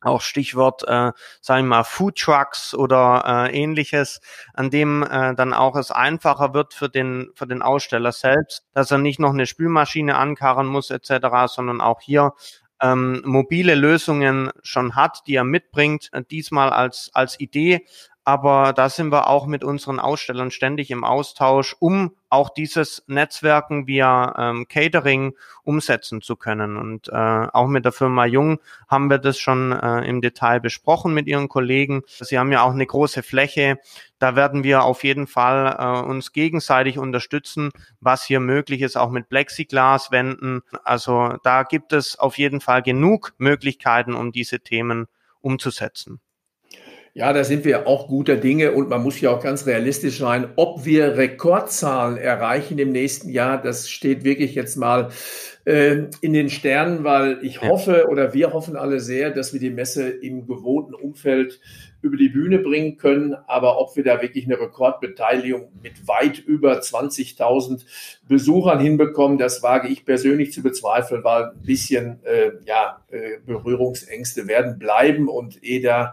auch 0.00 0.20
Stichwort, 0.20 0.84
äh, 0.84 1.12
sagen 1.40 1.64
wir 1.64 1.76
mal, 1.76 1.84
Food 1.84 2.16
Trucks 2.18 2.74
oder 2.74 3.24
äh, 3.26 3.56
ähnliches, 3.60 4.20
an 4.54 4.70
dem 4.70 5.02
äh, 5.02 5.34
dann 5.34 5.52
auch 5.52 5.76
es 5.76 5.90
einfacher 5.90 6.54
wird 6.54 6.74
für 6.74 6.88
den, 6.88 7.30
für 7.34 7.46
den 7.46 7.62
Aussteller 7.62 8.12
selbst, 8.12 8.64
dass 8.72 8.90
er 8.90 8.98
nicht 8.98 9.18
noch 9.18 9.32
eine 9.32 9.46
Spülmaschine 9.46 10.16
ankarren 10.16 10.66
muss 10.66 10.90
etc., 10.90 11.26
sondern 11.46 11.80
auch 11.80 12.00
hier 12.00 12.32
ähm, 12.80 13.22
mobile 13.24 13.74
Lösungen 13.74 14.50
schon 14.62 14.94
hat, 14.94 15.22
die 15.26 15.34
er 15.34 15.44
mitbringt, 15.44 16.10
äh, 16.12 16.22
diesmal 16.30 16.70
als, 16.70 17.10
als 17.12 17.40
Idee, 17.40 17.86
aber 18.28 18.74
da 18.74 18.90
sind 18.90 19.10
wir 19.10 19.28
auch 19.28 19.46
mit 19.46 19.64
unseren 19.64 19.98
Ausstellern 19.98 20.50
ständig 20.50 20.90
im 20.90 21.02
Austausch, 21.02 21.74
um 21.78 22.14
auch 22.28 22.50
dieses 22.50 23.02
Netzwerken 23.06 23.86
via 23.86 24.34
ähm, 24.36 24.68
Catering 24.68 25.32
umsetzen 25.64 26.20
zu 26.20 26.36
können. 26.36 26.76
Und 26.76 27.08
äh, 27.08 27.14
auch 27.14 27.68
mit 27.68 27.86
der 27.86 27.92
Firma 27.92 28.26
Jung 28.26 28.60
haben 28.86 29.08
wir 29.08 29.16
das 29.16 29.38
schon 29.38 29.72
äh, 29.72 30.06
im 30.06 30.20
Detail 30.20 30.60
besprochen 30.60 31.14
mit 31.14 31.26
ihren 31.26 31.48
Kollegen. 31.48 32.02
Sie 32.06 32.38
haben 32.38 32.52
ja 32.52 32.60
auch 32.64 32.72
eine 32.72 32.84
große 32.84 33.22
Fläche. 33.22 33.78
Da 34.18 34.36
werden 34.36 34.62
wir 34.62 34.82
auf 34.82 35.04
jeden 35.04 35.26
Fall 35.26 35.76
äh, 35.78 36.06
uns 36.06 36.32
gegenseitig 36.32 36.98
unterstützen, 36.98 37.70
was 38.00 38.24
hier 38.24 38.40
möglich 38.40 38.82
ist, 38.82 38.98
auch 38.98 39.08
mit 39.08 39.30
Plexiglaswänden. 39.30 40.60
Also 40.84 41.32
da 41.44 41.62
gibt 41.62 41.94
es 41.94 42.18
auf 42.18 42.36
jeden 42.36 42.60
Fall 42.60 42.82
genug 42.82 43.32
Möglichkeiten, 43.38 44.12
um 44.12 44.32
diese 44.32 44.60
Themen 44.60 45.06
umzusetzen. 45.40 46.20
Ja, 47.18 47.32
da 47.32 47.42
sind 47.42 47.64
wir 47.64 47.88
auch 47.88 48.06
guter 48.06 48.36
Dinge 48.36 48.70
und 48.70 48.88
man 48.88 49.02
muss 49.02 49.20
ja 49.20 49.32
auch 49.32 49.42
ganz 49.42 49.66
realistisch 49.66 50.18
sein. 50.18 50.50
Ob 50.54 50.84
wir 50.84 51.16
Rekordzahlen 51.16 52.16
erreichen 52.16 52.78
im 52.78 52.92
nächsten 52.92 53.28
Jahr, 53.28 53.60
das 53.60 53.90
steht 53.90 54.22
wirklich 54.22 54.54
jetzt 54.54 54.76
mal 54.76 55.08
äh, 55.64 56.04
in 56.20 56.32
den 56.32 56.48
Sternen, 56.48 57.02
weil 57.02 57.40
ich 57.42 57.60
hoffe 57.60 58.06
oder 58.08 58.34
wir 58.34 58.52
hoffen 58.52 58.76
alle 58.76 59.00
sehr, 59.00 59.32
dass 59.32 59.52
wir 59.52 59.58
die 59.58 59.70
Messe 59.70 60.08
im 60.08 60.46
gewohnten 60.46 60.94
Umfeld 60.94 61.58
über 62.02 62.16
die 62.16 62.28
Bühne 62.28 62.60
bringen 62.60 62.98
können. 62.98 63.34
Aber 63.48 63.80
ob 63.80 63.96
wir 63.96 64.04
da 64.04 64.22
wirklich 64.22 64.44
eine 64.44 64.60
Rekordbeteiligung 64.60 65.72
mit 65.82 66.06
weit 66.06 66.38
über 66.38 66.78
20.000 66.78 67.84
Besuchern 68.28 68.78
hinbekommen, 68.78 69.38
das 69.38 69.64
wage 69.64 69.88
ich 69.88 70.04
persönlich 70.04 70.52
zu 70.52 70.62
bezweifeln, 70.62 71.24
weil 71.24 71.46
ein 71.46 71.62
bisschen 71.62 72.20
äh, 72.22 72.52
ja, 72.64 73.02
äh, 73.10 73.38
Berührungsängste 73.44 74.46
werden 74.46 74.78
bleiben 74.78 75.28
und 75.28 75.64
eh 75.64 75.80
da 75.80 76.12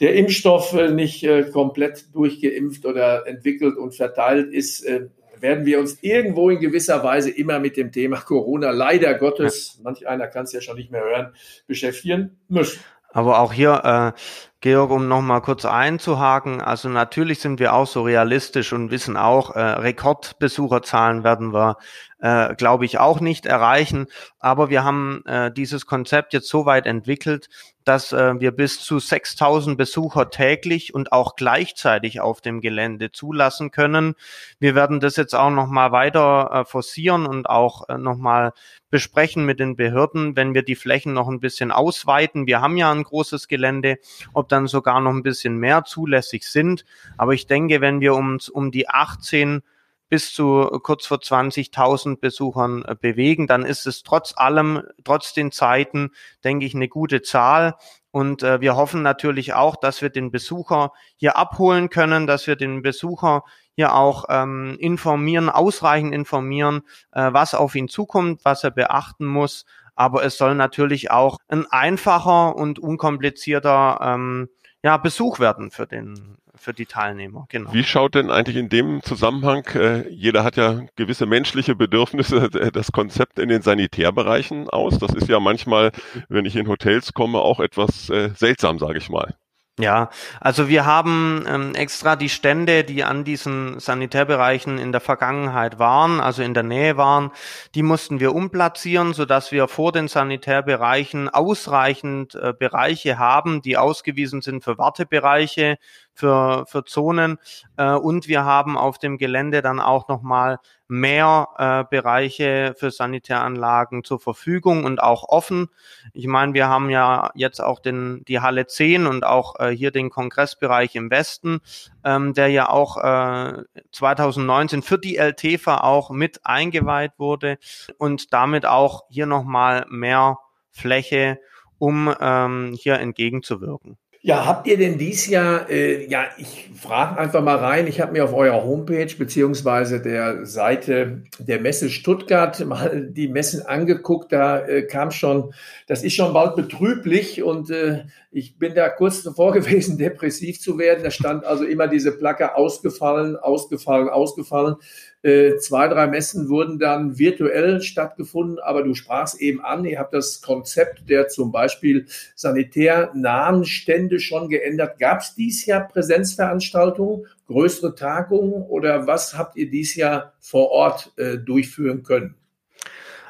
der 0.00 0.14
Impfstoff 0.14 0.72
äh, 0.72 0.90
nicht 0.90 1.22
äh, 1.22 1.44
komplett 1.44 2.14
durchgeimpft 2.14 2.86
oder 2.86 3.26
entwickelt 3.26 3.76
und 3.76 3.94
verteilt 3.94 4.52
ist, 4.52 4.84
äh, 4.84 5.08
werden 5.38 5.64
wir 5.64 5.78
uns 5.78 5.98
irgendwo 6.02 6.50
in 6.50 6.60
gewisser 6.60 7.02
Weise 7.02 7.30
immer 7.30 7.58
mit 7.58 7.76
dem 7.76 7.92
Thema 7.92 8.18
Corona, 8.18 8.70
leider 8.70 9.14
Gottes, 9.14 9.80
manch 9.82 10.06
einer 10.06 10.26
kann 10.26 10.44
es 10.44 10.52
ja 10.52 10.60
schon 10.60 10.76
nicht 10.76 10.90
mehr 10.90 11.02
hören, 11.02 11.32
beschäftigen 11.66 12.38
müssen. 12.48 12.80
Aber 13.12 13.40
auch 13.40 13.52
hier, 13.52 14.14
äh, 14.14 14.20
Georg, 14.60 14.90
um 14.90 15.08
nochmal 15.08 15.40
kurz 15.40 15.64
einzuhaken, 15.64 16.60
also 16.60 16.88
natürlich 16.88 17.40
sind 17.40 17.58
wir 17.58 17.74
auch 17.74 17.86
so 17.86 18.02
realistisch 18.02 18.72
und 18.72 18.90
wissen 18.90 19.16
auch, 19.16 19.56
äh, 19.56 19.60
Rekordbesucherzahlen 19.60 21.24
werden 21.24 21.52
wir, 21.52 21.76
äh, 22.20 22.54
glaube 22.54 22.84
ich, 22.84 22.98
auch 22.98 23.20
nicht 23.20 23.46
erreichen. 23.46 24.06
Aber 24.38 24.70
wir 24.70 24.84
haben 24.84 25.24
äh, 25.26 25.50
dieses 25.52 25.86
Konzept 25.86 26.32
jetzt 26.32 26.48
so 26.48 26.66
weit 26.66 26.86
entwickelt, 26.86 27.48
dass 27.84 28.12
äh, 28.12 28.38
wir 28.38 28.52
bis 28.52 28.80
zu 28.80 28.98
6000 28.98 29.76
Besucher 29.76 30.30
täglich 30.30 30.94
und 30.94 31.12
auch 31.12 31.34
gleichzeitig 31.34 32.20
auf 32.20 32.40
dem 32.40 32.60
Gelände 32.60 33.10
zulassen 33.10 33.70
können. 33.70 34.14
Wir 34.58 34.74
werden 34.74 35.00
das 35.00 35.16
jetzt 35.16 35.34
auch 35.34 35.50
nochmal 35.50 35.92
weiter 35.92 36.50
äh, 36.52 36.64
forcieren 36.64 37.26
und 37.26 37.48
auch 37.48 37.88
äh, 37.88 37.96
nochmal 37.96 38.52
besprechen 38.90 39.46
mit 39.46 39.60
den 39.60 39.76
Behörden, 39.76 40.36
wenn 40.36 40.54
wir 40.54 40.62
die 40.62 40.74
Flächen 40.74 41.14
noch 41.14 41.28
ein 41.28 41.40
bisschen 41.40 41.72
ausweiten. 41.72 42.46
Wir 42.46 42.60
haben 42.60 42.76
ja 42.76 42.92
ein 42.92 43.02
großes 43.02 43.48
Gelände, 43.48 43.98
ob 44.34 44.48
dann 44.48 44.66
sogar 44.66 45.00
noch 45.00 45.12
ein 45.12 45.22
bisschen 45.22 45.56
mehr 45.56 45.84
zulässig 45.84 46.44
sind. 46.44 46.84
Aber 47.16 47.32
ich 47.32 47.46
denke, 47.46 47.80
wenn 47.80 48.00
wir 48.00 48.14
uns 48.14 48.48
um 48.48 48.70
die 48.70 48.88
18 48.88 49.62
bis 50.10 50.34
zu 50.34 50.66
kurz 50.82 51.06
vor 51.06 51.18
20.000 51.18 52.20
Besuchern 52.20 52.84
äh, 52.84 52.94
bewegen, 53.00 53.46
dann 53.46 53.64
ist 53.64 53.86
es 53.86 54.02
trotz 54.02 54.34
allem, 54.36 54.82
trotz 55.04 55.32
den 55.32 55.52
Zeiten, 55.52 56.10
denke 56.44 56.66
ich, 56.66 56.74
eine 56.74 56.88
gute 56.88 57.22
Zahl. 57.22 57.76
Und 58.10 58.42
äh, 58.42 58.60
wir 58.60 58.74
hoffen 58.76 59.02
natürlich 59.02 59.54
auch, 59.54 59.76
dass 59.76 60.02
wir 60.02 60.10
den 60.10 60.32
Besucher 60.32 60.92
hier 61.16 61.38
abholen 61.38 61.88
können, 61.88 62.26
dass 62.26 62.48
wir 62.48 62.56
den 62.56 62.82
Besucher 62.82 63.44
hier 63.76 63.94
auch 63.94 64.24
ähm, 64.28 64.76
informieren, 64.80 65.48
ausreichend 65.48 66.12
informieren, 66.12 66.82
äh, 67.12 67.32
was 67.32 67.54
auf 67.54 67.76
ihn 67.76 67.88
zukommt, 67.88 68.44
was 68.44 68.64
er 68.64 68.72
beachten 68.72 69.26
muss. 69.26 69.64
Aber 69.94 70.24
es 70.24 70.36
soll 70.36 70.56
natürlich 70.56 71.12
auch 71.12 71.38
ein 71.46 71.66
einfacher 71.70 72.56
und 72.56 72.80
unkomplizierter 72.80 74.00
ähm, 74.02 74.48
ja, 74.82 74.96
Besuch 74.96 75.40
werden 75.40 75.70
für 75.70 75.86
den 75.86 76.36
für 76.60 76.74
die 76.74 76.86
Teilnehmer. 76.86 77.46
Genau. 77.48 77.72
Wie 77.72 77.84
schaut 77.84 78.14
denn 78.14 78.30
eigentlich 78.30 78.56
in 78.56 78.68
dem 78.68 79.02
Zusammenhang, 79.02 79.64
äh, 79.74 80.08
jeder 80.10 80.44
hat 80.44 80.56
ja 80.56 80.82
gewisse 80.94 81.24
menschliche 81.26 81.74
Bedürfnisse, 81.74 82.36
äh, 82.60 82.70
das 82.70 82.92
Konzept 82.92 83.38
in 83.38 83.48
den 83.48 83.62
Sanitärbereichen 83.62 84.68
aus? 84.68 84.98
Das 84.98 85.14
ist 85.14 85.28
ja 85.28 85.40
manchmal, 85.40 85.92
wenn 86.28 86.44
ich 86.44 86.56
in 86.56 86.68
Hotels 86.68 87.14
komme, 87.14 87.38
auch 87.38 87.60
etwas 87.60 88.10
äh, 88.10 88.30
seltsam, 88.34 88.78
sage 88.78 88.98
ich 88.98 89.08
mal. 89.08 89.34
Ja, 89.80 90.10
also 90.40 90.68
wir 90.68 90.84
haben 90.84 91.44
ähm, 91.48 91.74
extra 91.74 92.14
die 92.16 92.28
Stände, 92.28 92.84
die 92.84 93.02
an 93.02 93.24
diesen 93.24 93.80
Sanitärbereichen 93.80 94.78
in 94.78 94.92
der 94.92 95.00
Vergangenheit 95.00 95.78
waren, 95.78 96.20
also 96.20 96.42
in 96.42 96.52
der 96.52 96.62
Nähe 96.62 96.96
waren, 96.96 97.30
die 97.74 97.82
mussten 97.82 98.20
wir 98.20 98.34
umplatzieren, 98.34 99.14
so 99.14 99.24
dass 99.24 99.52
wir 99.52 99.68
vor 99.68 99.92
den 99.92 100.08
Sanitärbereichen 100.08 101.28
ausreichend 101.28 102.34
äh, 102.34 102.52
Bereiche 102.52 103.18
haben, 103.18 103.62
die 103.62 103.78
ausgewiesen 103.78 104.42
sind 104.42 104.62
für 104.62 104.76
Wartebereiche, 104.76 105.78
für, 106.14 106.64
für 106.66 106.84
Zonen. 106.84 107.38
Äh, 107.76 107.92
und 107.92 108.28
wir 108.28 108.44
haben 108.44 108.76
auf 108.76 108.98
dem 108.98 109.18
Gelände 109.18 109.62
dann 109.62 109.80
auch 109.80 110.08
nochmal 110.08 110.58
mehr 110.90 111.48
äh, 111.56 111.84
Bereiche 111.88 112.74
für 112.76 112.90
Sanitäranlagen 112.90 114.02
zur 114.02 114.18
Verfügung 114.18 114.84
und 114.84 115.00
auch 115.00 115.28
offen. 115.28 115.68
Ich 116.12 116.26
meine, 116.26 116.52
wir 116.52 116.68
haben 116.68 116.90
ja 116.90 117.30
jetzt 117.34 117.60
auch 117.60 117.78
den, 117.78 118.24
die 118.26 118.40
Halle 118.40 118.66
10 118.66 119.06
und 119.06 119.24
auch 119.24 119.58
äh, 119.60 119.70
hier 119.70 119.92
den 119.92 120.10
Kongressbereich 120.10 120.96
im 120.96 121.10
Westen, 121.10 121.60
ähm, 122.04 122.34
der 122.34 122.48
ja 122.48 122.68
auch 122.68 122.96
äh, 122.96 123.62
2019 123.92 124.82
für 124.82 124.98
die 124.98 125.16
LTFA 125.16 125.78
auch 125.78 126.10
mit 126.10 126.40
eingeweiht 126.44 127.12
wurde 127.18 127.58
und 127.98 128.32
damit 128.32 128.66
auch 128.66 129.04
hier 129.10 129.26
nochmal 129.26 129.86
mehr 129.88 130.38
Fläche, 130.72 131.38
um 131.78 132.12
ähm, 132.20 132.76
hier 132.76 132.98
entgegenzuwirken. 132.98 133.99
Ja, 134.22 134.44
habt 134.44 134.66
ihr 134.66 134.76
denn 134.76 134.98
dies 134.98 135.28
Jahr, 135.28 135.70
äh, 135.70 136.06
ja, 136.06 136.26
ich 136.36 136.68
frage 136.78 137.18
einfach 137.18 137.42
mal 137.42 137.56
rein, 137.56 137.86
ich 137.86 138.02
habe 138.02 138.12
mir 138.12 138.24
auf 138.24 138.34
eurer 138.34 138.62
Homepage 138.64 139.08
beziehungsweise 139.16 140.02
der 140.02 140.44
Seite 140.44 141.22
der 141.38 141.58
Messe 141.58 141.88
Stuttgart 141.88 142.62
mal 142.66 143.08
die 143.10 143.28
Messen 143.28 143.64
angeguckt, 143.64 144.30
da 144.30 144.60
äh, 144.60 144.82
kam 144.82 145.10
schon, 145.10 145.54
das 145.86 146.04
ist 146.04 146.16
schon 146.16 146.34
bald 146.34 146.54
betrüblich 146.54 147.42
und 147.42 147.70
äh, 147.70 148.04
ich 148.30 148.58
bin 148.58 148.74
da 148.74 148.90
kurz 148.90 149.22
davor 149.22 149.52
gewesen, 149.54 149.96
depressiv 149.96 150.60
zu 150.60 150.76
werden. 150.78 151.02
Da 151.02 151.10
stand 151.10 151.46
also 151.46 151.64
immer 151.64 151.88
diese 151.88 152.12
Placke 152.12 152.54
ausgefallen, 152.56 153.36
ausgefallen, 153.36 154.10
ausgefallen. 154.10 154.76
Äh, 155.22 155.58
zwei, 155.58 155.86
drei 155.88 156.06
Messen 156.06 156.48
wurden 156.48 156.78
dann 156.78 157.18
virtuell 157.18 157.82
stattgefunden, 157.82 158.58
aber 158.58 158.82
du 158.82 158.94
sprachst 158.94 159.38
eben 159.40 159.62
an, 159.62 159.84
ihr 159.84 159.98
habt 159.98 160.14
das 160.14 160.40
Konzept 160.40 161.10
der 161.10 161.28
zum 161.28 161.52
Beispiel 161.52 162.06
sanitärnahen 162.34 163.66
Stände 163.66 164.18
schon 164.18 164.48
geändert. 164.48 164.98
Gab 164.98 165.20
es 165.20 165.34
dies 165.34 165.66
Jahr 165.66 165.86
Präsenzveranstaltungen, 165.88 167.26
größere 167.48 167.94
Tagungen 167.94 168.62
oder 168.62 169.06
was 169.06 169.36
habt 169.36 169.56
ihr 169.56 169.68
dies 169.68 169.94
Jahr 169.94 170.32
vor 170.40 170.70
Ort 170.70 171.12
äh, 171.16 171.36
durchführen 171.36 172.02
können? 172.02 172.39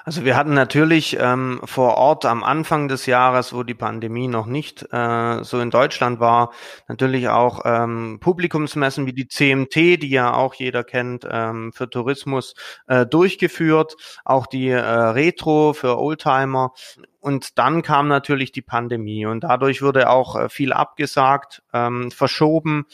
Also 0.04 0.24
wir 0.24 0.36
hatten 0.36 0.54
natürlich 0.54 1.18
ähm, 1.20 1.60
vor 1.64 1.96
Ort 1.96 2.24
am 2.24 2.42
Anfang 2.42 2.88
des 2.88 3.06
Jahres, 3.06 3.52
wo 3.52 3.62
die 3.62 3.74
Pandemie 3.74 4.28
noch 4.28 4.46
nicht 4.46 4.86
äh, 4.92 5.44
so 5.44 5.60
in 5.60 5.70
Deutschland 5.70 6.20
war, 6.20 6.52
natürlich 6.88 7.28
auch 7.28 7.60
ähm, 7.64 8.18
Publikumsmessen 8.20 9.06
wie 9.06 9.12
die 9.12 9.28
CMT, 9.28 10.02
die 10.02 10.10
ja 10.10 10.32
auch 10.32 10.54
jeder 10.54 10.84
kennt, 10.84 11.26
ähm, 11.30 11.72
für 11.72 11.90
Tourismus 11.90 12.54
äh, 12.86 13.04
durchgeführt, 13.04 13.96
auch 14.24 14.46
die 14.46 14.68
äh, 14.68 14.78
Retro 14.78 15.72
für 15.74 15.98
Oldtimer. 15.98 16.72
Und 17.20 17.58
dann 17.58 17.82
kam 17.82 18.08
natürlich 18.08 18.50
die 18.50 18.62
Pandemie 18.62 19.26
und 19.26 19.44
dadurch 19.44 19.82
wurde 19.82 20.08
auch 20.08 20.36
äh, 20.36 20.48
viel 20.48 20.72
abgesagt, 20.72 21.62
ähm, 21.74 22.10
verschoben. 22.10 22.86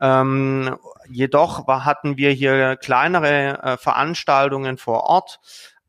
Ähm, 0.00 0.76
jedoch 1.10 1.66
war, 1.66 1.84
hatten 1.84 2.16
wir 2.16 2.30
hier 2.30 2.76
kleinere 2.76 3.60
äh, 3.60 3.76
Veranstaltungen 3.76 4.78
vor 4.78 5.02
Ort 5.02 5.40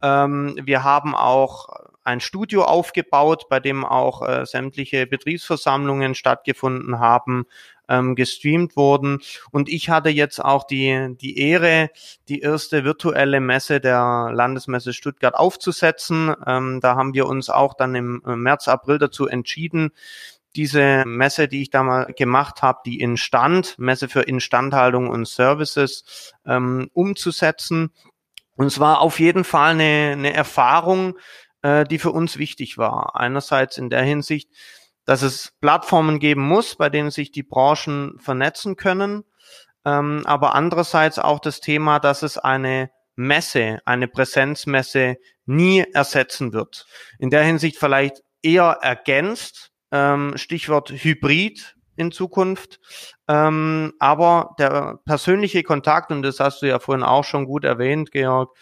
ähm, 0.04 0.60
wir 0.62 0.84
haben 0.84 1.16
auch 1.16 1.70
ein 2.04 2.20
Studio 2.20 2.64
aufgebaut, 2.64 3.48
bei 3.50 3.60
dem 3.60 3.86
auch 3.86 4.28
äh, 4.28 4.46
sämtliche 4.46 5.08
Betriebsversammlungen 5.08 6.16
stattgefunden 6.16 7.00
haben, 7.00 7.46
ähm, 7.88 8.16
gestreamt 8.16 8.76
wurden. 8.76 9.20
Und 9.52 9.70
ich 9.70 9.90
hatte 9.90 10.10
jetzt 10.10 10.44
auch 10.44 10.66
die, 10.66 11.16
die 11.20 11.38
Ehre, 11.38 11.90
die 12.28 12.42
erste 12.42 12.84
virtuelle 12.84 13.40
Messe 13.40 13.80
der 13.80 14.32
Landesmesse 14.34 14.94
Stuttgart 14.94 15.36
aufzusetzen. 15.36 16.36
Ähm, 16.46 16.80
da 16.82 16.96
haben 16.96 17.14
wir 17.14 17.26
uns 17.26 17.50
auch 17.50 17.74
dann 17.74 17.96
im 17.96 18.22
März, 18.26 18.68
April 18.68 18.98
dazu 18.98 19.28
entschieden, 19.28 19.92
diese 20.56 21.04
Messe, 21.06 21.48
die 21.48 21.64
ich 21.64 21.72
da 21.72 21.84
mal 21.84 22.06
gemacht 22.16 22.62
habe, 22.62 22.82
die 22.86 23.00
Instand, 23.00 23.78
Messe 23.80 24.08
für 24.08 24.22
Instandhaltung 24.22 25.10
und 25.10 25.28
Services, 25.28 26.34
ähm, 26.46 26.90
umzusetzen. 26.94 27.92
Und 28.56 28.68
es 28.68 28.80
war 28.80 29.02
auf 29.02 29.20
jeden 29.20 29.44
Fall 29.44 29.72
eine, 29.72 30.12
eine 30.14 30.34
Erfahrung, 30.34 31.18
äh, 31.62 31.86
die 31.86 32.00
für 32.00 32.12
uns 32.12 32.38
wichtig 32.38 32.78
war. 32.78 33.16
Einerseits 33.16 33.78
in 33.78 33.90
der 33.90 34.04
Hinsicht, 34.04 34.50
dass 35.06 35.22
es 35.22 35.54
Plattformen 35.60 36.20
geben 36.20 36.42
muss, 36.42 36.76
bei 36.76 36.90
denen 36.90 37.12
sich 37.12 37.32
die 37.32 37.44
Branchen 37.44 38.20
vernetzen 38.20 38.76
können, 38.76 39.24
ähm, 39.86 40.24
aber 40.26 40.56
andererseits 40.56 41.20
auch 41.20 41.40
das 41.40 41.60
Thema, 41.60 42.00
dass 42.00 42.22
es 42.22 42.38
eine 42.38 42.90
Messe, 43.16 43.80
eine 43.86 44.08
Präsenzmesse 44.08 45.18
nie 45.46 45.84
ersetzen 45.94 46.54
wird. 46.54 46.86
In 47.20 47.30
der 47.30 47.44
Hinsicht 47.44 47.78
vielleicht 47.78 48.24
eher 48.42 48.80
ergänzt, 48.82 49.72
ähm, 49.92 50.34
Stichwort 50.36 50.90
Hybrid, 50.90 51.76
in 51.96 52.12
Zukunft. 52.12 52.80
Ähm, 53.28 53.94
aber 54.00 54.56
der 54.60 55.00
persönliche 55.06 55.64
Kontakt, 55.64 56.12
und 56.12 56.22
das 56.24 56.40
hast 56.40 56.62
du 56.62 56.68
ja 56.68 56.80
vorhin 56.80 57.04
auch 57.04 57.24
schon 57.24 57.46
gut 57.46 57.64
erwähnt, 57.64 58.12
Georg, 58.12 58.56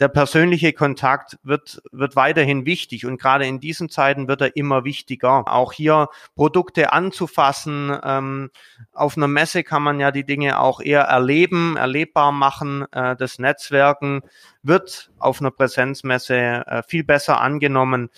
der 0.00 0.08
persönliche 0.08 0.72
Kontakt 0.72 1.38
wird, 1.42 1.82
wird 1.90 2.14
weiterhin 2.14 2.64
wichtig 2.64 3.04
und 3.04 3.20
gerade 3.20 3.46
in 3.46 3.58
diesen 3.58 3.88
Zeiten 3.88 4.28
wird 4.28 4.40
er 4.40 4.54
immer 4.54 4.84
wichtiger. 4.84 5.52
Auch 5.52 5.72
hier 5.72 6.08
Produkte 6.36 6.92
anzufassen. 6.92 7.96
Ähm, 8.04 8.50
auf 8.92 9.16
einer 9.16 9.26
Messe 9.26 9.64
kann 9.64 9.82
man 9.82 9.98
ja 9.98 10.12
die 10.12 10.24
Dinge 10.24 10.60
auch 10.60 10.80
eher 10.80 11.02
erleben, 11.02 11.76
erlebbar 11.76 12.30
machen. 12.30 12.86
Äh, 12.92 13.16
das 13.16 13.40
Netzwerken 13.40 14.22
wird 14.62 15.10
auf 15.18 15.40
einer 15.40 15.50
Präsenzmesse 15.50 16.36
äh, 16.36 16.82
viel 16.86 17.02
besser 17.02 17.40
angenommen. 17.40 18.10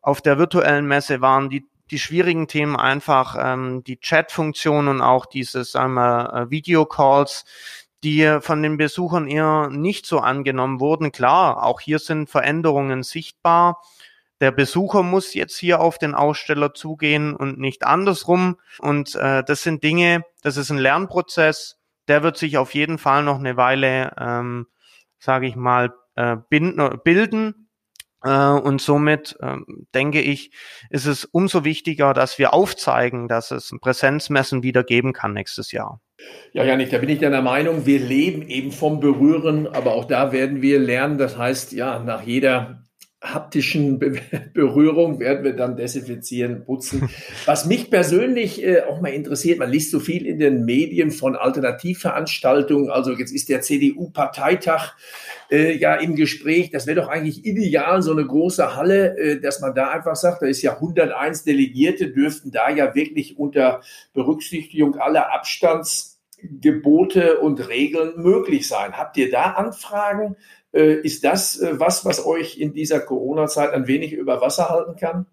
Auf 0.00 0.20
der 0.20 0.38
virtuellen 0.38 0.86
Messe 0.86 1.20
waren 1.20 1.50
die 1.50 1.66
die 1.90 1.98
schwierigen 1.98 2.48
Themen 2.48 2.76
einfach 2.76 3.36
ähm, 3.38 3.82
die 3.84 3.98
Chat-Funktion 3.98 4.88
und 4.88 5.00
auch 5.00 5.26
dieses 5.26 5.72
sagen 5.72 5.94
wir, 5.94 6.32
äh, 6.32 6.50
Video-Calls, 6.50 7.44
die 8.04 8.38
von 8.40 8.62
den 8.62 8.76
Besuchern 8.76 9.26
eher 9.26 9.68
nicht 9.70 10.06
so 10.06 10.20
angenommen 10.20 10.80
wurden. 10.80 11.10
Klar, 11.10 11.64
auch 11.64 11.80
hier 11.80 11.98
sind 11.98 12.30
Veränderungen 12.30 13.02
sichtbar. 13.02 13.82
Der 14.40 14.52
Besucher 14.52 15.02
muss 15.02 15.34
jetzt 15.34 15.56
hier 15.56 15.80
auf 15.80 15.98
den 15.98 16.14
Aussteller 16.14 16.72
zugehen 16.72 17.34
und 17.34 17.58
nicht 17.58 17.84
andersrum. 17.84 18.56
Und 18.78 19.16
äh, 19.16 19.42
das 19.42 19.62
sind 19.62 19.82
Dinge, 19.82 20.22
das 20.42 20.56
ist 20.56 20.70
ein 20.70 20.78
Lernprozess, 20.78 21.78
der 22.06 22.22
wird 22.22 22.36
sich 22.36 22.56
auf 22.56 22.72
jeden 22.74 22.98
Fall 22.98 23.24
noch 23.24 23.38
eine 23.38 23.56
Weile, 23.56 24.14
ähm, 24.16 24.68
sage 25.18 25.48
ich 25.48 25.56
mal, 25.56 25.92
äh, 26.14 26.36
binden, 26.48 27.00
bilden 27.02 27.67
und 28.26 28.80
somit 28.80 29.36
ähm, 29.40 29.86
denke 29.94 30.20
ich, 30.20 30.50
ist 30.90 31.06
es 31.06 31.24
umso 31.24 31.64
wichtiger, 31.64 32.14
dass 32.14 32.38
wir 32.38 32.52
aufzeigen, 32.52 33.28
dass 33.28 33.50
es 33.50 33.72
Präsenzmessen 33.80 34.62
wieder 34.62 34.82
geben 34.82 35.12
kann 35.12 35.32
nächstes 35.32 35.70
Jahr. 35.70 36.00
Ja, 36.52 36.64
Janik, 36.64 36.90
da 36.90 36.98
bin 36.98 37.10
ich 37.10 37.20
der 37.20 37.42
Meinung, 37.42 37.86
wir 37.86 38.00
leben 38.00 38.42
eben 38.48 38.72
vom 38.72 38.98
Berühren, 38.98 39.68
aber 39.68 39.92
auch 39.92 40.04
da 40.04 40.32
werden 40.32 40.62
wir 40.62 40.80
lernen. 40.80 41.16
Das 41.16 41.38
heißt, 41.38 41.72
ja, 41.72 42.00
nach 42.00 42.24
jeder 42.24 42.82
haptischen 43.20 43.98
Be 43.98 44.20
Berührung 44.54 45.18
werden 45.18 45.44
wir 45.44 45.54
dann 45.54 45.76
desinfizieren, 45.76 46.64
putzen. 46.64 47.08
Was 47.46 47.66
mich 47.66 47.90
persönlich 47.90 48.64
äh, 48.64 48.82
auch 48.82 49.00
mal 49.00 49.08
interessiert, 49.08 49.58
man 49.58 49.70
liest 49.70 49.90
so 49.90 50.00
viel 50.00 50.26
in 50.26 50.38
den 50.38 50.64
Medien 50.64 51.10
von 51.10 51.36
Alternativveranstaltungen. 51.36 52.90
Also 52.90 53.12
jetzt 53.12 53.32
ist 53.32 53.48
der 53.48 53.60
CDU-Parteitag 53.60 54.94
äh, 55.50 55.76
ja 55.76 55.96
im 55.96 56.16
Gespräch. 56.16 56.70
Das 56.70 56.86
wäre 56.86 57.00
doch 57.00 57.08
eigentlich 57.08 57.44
ideal, 57.44 58.02
so 58.02 58.12
eine 58.12 58.26
große 58.26 58.76
Halle, 58.76 59.16
äh, 59.18 59.40
dass 59.40 59.60
man 59.60 59.74
da 59.74 59.90
einfach 59.90 60.16
sagt, 60.16 60.42
da 60.42 60.46
ist 60.46 60.62
ja 60.62 60.74
101 60.74 61.44
Delegierte, 61.44 62.10
dürften 62.10 62.50
da 62.50 62.70
ja 62.70 62.94
wirklich 62.94 63.38
unter 63.38 63.80
Berücksichtigung 64.12 64.96
aller 64.96 65.32
Abstandsgebote 65.32 67.40
und 67.40 67.68
Regeln 67.68 68.14
möglich 68.16 68.68
sein. 68.68 68.96
Habt 68.96 69.16
ihr 69.16 69.30
da 69.30 69.52
Anfragen? 69.52 70.36
Äh, 70.72 71.00
ist 71.00 71.24
das 71.24 71.60
äh, 71.60 71.80
was, 71.80 72.04
was 72.04 72.26
euch 72.26 72.58
in 72.58 72.74
dieser 72.74 73.00
Corona-Zeit 73.00 73.72
ein 73.72 73.86
wenig 73.86 74.12
über 74.12 74.40
Wasser 74.40 74.68
halten 74.68 74.96
kann? 74.96 75.26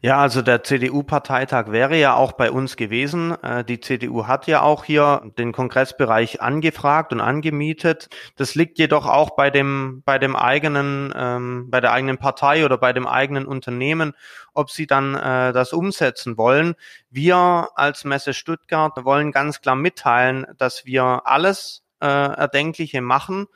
Ja, 0.00 0.18
also 0.18 0.42
der 0.42 0.62
CDU-Parteitag 0.62 1.72
wäre 1.72 1.96
ja 1.96 2.14
auch 2.14 2.32
bei 2.32 2.50
uns 2.50 2.76
gewesen. 2.76 3.32
Äh, 3.42 3.64
die 3.64 3.80
CDU 3.80 4.26
hat 4.26 4.46
ja 4.46 4.62
auch 4.62 4.84
hier 4.84 5.22
den 5.38 5.52
Kongressbereich 5.52 6.40
angefragt 6.40 7.12
und 7.12 7.20
angemietet. 7.20 8.08
Das 8.36 8.54
liegt 8.54 8.78
jedoch 8.78 9.06
auch 9.06 9.30
bei 9.30 9.50
dem, 9.50 10.02
bei 10.04 10.18
dem 10.18 10.36
eigenen, 10.36 11.12
ähm, 11.16 11.70
bei 11.70 11.80
der 11.80 11.92
eigenen 11.92 12.18
Partei 12.18 12.64
oder 12.64 12.78
bei 12.78 12.92
dem 12.92 13.06
eigenen 13.06 13.46
Unternehmen, 13.46 14.12
ob 14.54 14.70
sie 14.70 14.86
dann 14.86 15.14
äh, 15.14 15.52
das 15.52 15.72
umsetzen 15.72 16.36
wollen. 16.36 16.74
Wir 17.10 17.68
als 17.74 18.04
Messe 18.04 18.34
Stuttgart 18.34 19.04
wollen 19.04 19.32
ganz 19.32 19.60
klar 19.60 19.76
mitteilen, 19.76 20.46
dass 20.58 20.86
wir 20.86 21.22
alles 21.24 21.85
äh, 22.00 22.06
Erdenkliche 22.06 23.00
machen, 23.00 23.46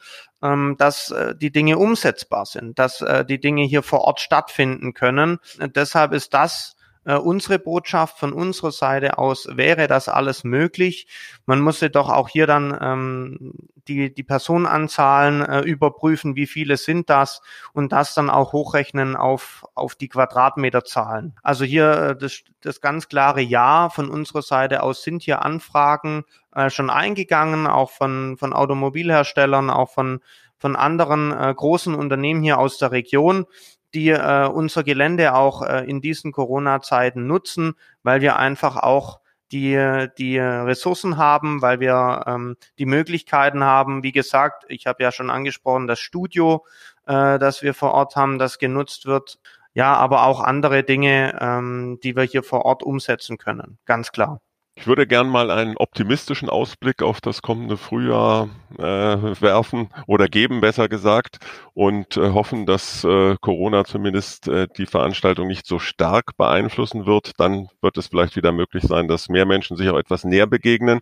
ähm, 0.42 0.76
dass 0.78 1.10
äh, 1.10 1.34
die 1.36 1.52
Dinge 1.52 1.78
umsetzbar 1.78 2.46
sind, 2.46 2.78
dass 2.78 3.00
äh, 3.00 3.24
die 3.24 3.40
Dinge 3.40 3.64
hier 3.64 3.82
vor 3.82 4.02
Ort 4.02 4.20
stattfinden 4.20 4.94
können. 4.94 5.38
Und 5.60 5.76
deshalb 5.76 6.12
ist 6.12 6.34
das 6.34 6.76
äh, 7.10 7.16
unsere 7.16 7.58
Botschaft 7.58 8.18
von 8.18 8.32
unserer 8.32 8.70
Seite 8.70 9.18
aus 9.18 9.48
wäre 9.50 9.88
das 9.88 10.08
alles 10.08 10.44
möglich. 10.44 11.08
Man 11.44 11.60
muss 11.60 11.80
doch 11.80 12.08
auch 12.08 12.28
hier 12.28 12.46
dann 12.46 12.76
ähm, 12.80 13.52
die, 13.88 14.14
die 14.14 14.22
Personenanzahlen 14.22 15.42
äh, 15.42 15.60
überprüfen, 15.62 16.36
wie 16.36 16.46
viele 16.46 16.76
sind 16.76 17.10
das 17.10 17.42
und 17.72 17.90
das 17.90 18.14
dann 18.14 18.30
auch 18.30 18.52
hochrechnen 18.52 19.16
auf, 19.16 19.64
auf 19.74 19.96
die 19.96 20.08
Quadratmeterzahlen. 20.08 21.34
Also 21.42 21.64
hier 21.64 21.90
äh, 21.92 22.16
das, 22.16 22.42
das 22.60 22.80
ganz 22.80 23.08
klare 23.08 23.40
Ja 23.40 23.88
von 23.88 24.08
unserer 24.08 24.42
Seite 24.42 24.84
aus 24.84 25.02
sind 25.02 25.22
hier 25.22 25.44
Anfragen 25.44 26.24
äh, 26.54 26.70
schon 26.70 26.90
eingegangen, 26.90 27.66
auch 27.66 27.90
von, 27.90 28.36
von 28.36 28.52
Automobilherstellern, 28.52 29.68
auch 29.70 29.90
von 29.90 30.20
von 30.60 30.76
anderen 30.76 31.32
äh, 31.32 31.54
großen 31.56 31.94
Unternehmen 31.94 32.42
hier 32.42 32.58
aus 32.58 32.76
der 32.76 32.92
Region, 32.92 33.46
die 33.94 34.10
äh, 34.10 34.46
unser 34.46 34.84
Gelände 34.84 35.34
auch 35.34 35.62
äh, 35.62 35.84
in 35.88 36.00
diesen 36.00 36.32
Corona-Zeiten 36.32 37.26
nutzen, 37.26 37.74
weil 38.02 38.20
wir 38.20 38.36
einfach 38.36 38.76
auch 38.76 39.20
die, 39.52 40.06
die 40.18 40.38
Ressourcen 40.38 41.16
haben, 41.16 41.60
weil 41.60 41.80
wir 41.80 42.24
ähm, 42.26 42.56
die 42.78 42.86
Möglichkeiten 42.86 43.64
haben. 43.64 44.02
Wie 44.02 44.12
gesagt, 44.12 44.64
ich 44.68 44.86
habe 44.86 45.02
ja 45.02 45.10
schon 45.10 45.30
angesprochen, 45.30 45.88
das 45.88 45.98
Studio, 45.98 46.64
äh, 47.06 47.38
das 47.38 47.62
wir 47.62 47.74
vor 47.74 47.92
Ort 47.92 48.16
haben, 48.16 48.38
das 48.38 48.58
genutzt 48.58 49.06
wird. 49.06 49.40
Ja, 49.74 49.94
aber 49.94 50.24
auch 50.24 50.40
andere 50.40 50.82
Dinge, 50.84 51.38
ähm, 51.40 51.98
die 52.02 52.16
wir 52.16 52.24
hier 52.24 52.42
vor 52.42 52.64
Ort 52.64 52.82
umsetzen 52.82 53.38
können, 53.38 53.78
ganz 53.86 54.12
klar. 54.12 54.40
Ich 54.80 54.86
würde 54.86 55.06
gern 55.06 55.28
mal 55.28 55.50
einen 55.50 55.76
optimistischen 55.76 56.48
Ausblick 56.48 57.02
auf 57.02 57.20
das 57.20 57.42
kommende 57.42 57.76
Frühjahr 57.76 58.48
äh, 58.78 58.82
werfen 58.82 59.90
oder 60.06 60.26
geben, 60.26 60.62
besser 60.62 60.88
gesagt, 60.88 61.36
und 61.74 62.16
äh, 62.16 62.30
hoffen, 62.30 62.64
dass 62.64 63.04
äh, 63.04 63.36
Corona 63.42 63.84
zumindest 63.84 64.48
äh, 64.48 64.68
die 64.78 64.86
Veranstaltung 64.86 65.48
nicht 65.48 65.66
so 65.66 65.78
stark 65.78 66.34
beeinflussen 66.38 67.04
wird. 67.04 67.32
Dann 67.36 67.68
wird 67.82 67.98
es 67.98 68.06
vielleicht 68.06 68.36
wieder 68.36 68.52
möglich 68.52 68.82
sein, 68.84 69.06
dass 69.06 69.28
mehr 69.28 69.44
Menschen 69.44 69.76
sich 69.76 69.90
auch 69.90 69.98
etwas 69.98 70.24
näher 70.24 70.46
begegnen. 70.46 71.00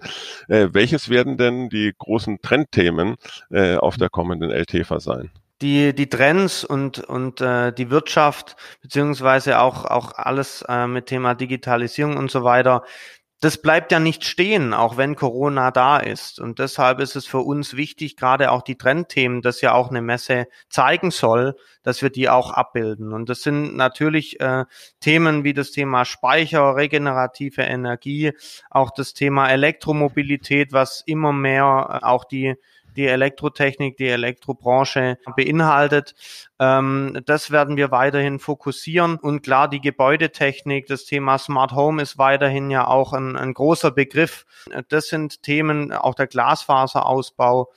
Äh, 0.48 0.70
welches 0.72 1.08
werden 1.08 1.36
denn 1.36 1.68
die 1.68 1.94
großen 1.96 2.42
Trendthemen 2.42 3.14
äh, 3.52 3.76
auf 3.76 3.96
der 3.96 4.10
kommenden 4.10 4.50
LTFA 4.50 4.98
sein? 4.98 5.30
die 5.60 5.92
die 5.92 6.08
Trends 6.08 6.62
und 6.62 7.00
und 7.00 7.40
äh, 7.40 7.72
die 7.72 7.90
Wirtschaft 7.90 8.56
beziehungsweise 8.80 9.58
auch 9.58 9.84
auch 9.84 10.12
alles 10.12 10.62
äh, 10.68 10.86
mit 10.86 11.06
Thema 11.06 11.34
Digitalisierung 11.34 12.16
und 12.16 12.30
so 12.30 12.44
weiter 12.44 12.84
das 13.40 13.62
bleibt 13.62 13.92
ja 13.92 14.00
nicht 14.00 14.24
stehen, 14.24 14.74
auch 14.74 14.96
wenn 14.96 15.14
Corona 15.14 15.70
da 15.70 15.98
ist. 15.98 16.40
Und 16.40 16.58
deshalb 16.58 16.98
ist 16.98 17.14
es 17.14 17.26
für 17.26 17.38
uns 17.38 17.76
wichtig, 17.76 18.16
gerade 18.16 18.50
auch 18.50 18.62
die 18.62 18.76
Trendthemen, 18.76 19.42
das 19.42 19.60
ja 19.60 19.74
auch 19.74 19.90
eine 19.90 20.02
Messe 20.02 20.48
zeigen 20.68 21.12
soll, 21.12 21.54
dass 21.84 22.02
wir 22.02 22.10
die 22.10 22.28
auch 22.28 22.50
abbilden. 22.50 23.12
Und 23.12 23.28
das 23.28 23.42
sind 23.42 23.76
natürlich 23.76 24.40
äh, 24.40 24.64
Themen 24.98 25.44
wie 25.44 25.54
das 25.54 25.70
Thema 25.70 26.04
Speicher, 26.04 26.74
regenerative 26.74 27.62
Energie, 27.62 28.32
auch 28.70 28.90
das 28.90 29.14
Thema 29.14 29.48
Elektromobilität, 29.48 30.72
was 30.72 31.04
immer 31.06 31.32
mehr 31.32 32.00
äh, 32.02 32.04
auch 32.04 32.24
die 32.24 32.56
die 32.98 33.06
Elektrotechnik, 33.06 33.96
die 33.96 34.08
Elektrobranche 34.08 35.18
beinhaltet. 35.36 36.14
Ähm, 36.58 37.22
das 37.24 37.50
werden 37.52 37.76
wir 37.76 37.92
weiterhin 37.92 38.40
fokussieren. 38.40 39.16
Und 39.16 39.42
klar, 39.42 39.68
die 39.68 39.80
Gebäudetechnik, 39.80 40.86
das 40.86 41.04
Thema 41.04 41.38
Smart 41.38 41.72
Home 41.72 42.02
ist 42.02 42.18
weiterhin 42.18 42.70
ja 42.70 42.88
auch 42.88 43.12
ein, 43.12 43.36
ein 43.36 43.54
großer 43.54 43.92
Begriff. 43.92 44.44
Das 44.88 45.06
sind 45.06 45.42
Themen, 45.42 45.92
auch 45.92 46.14
der 46.14 46.26
Glasfaserausbau 46.26 47.72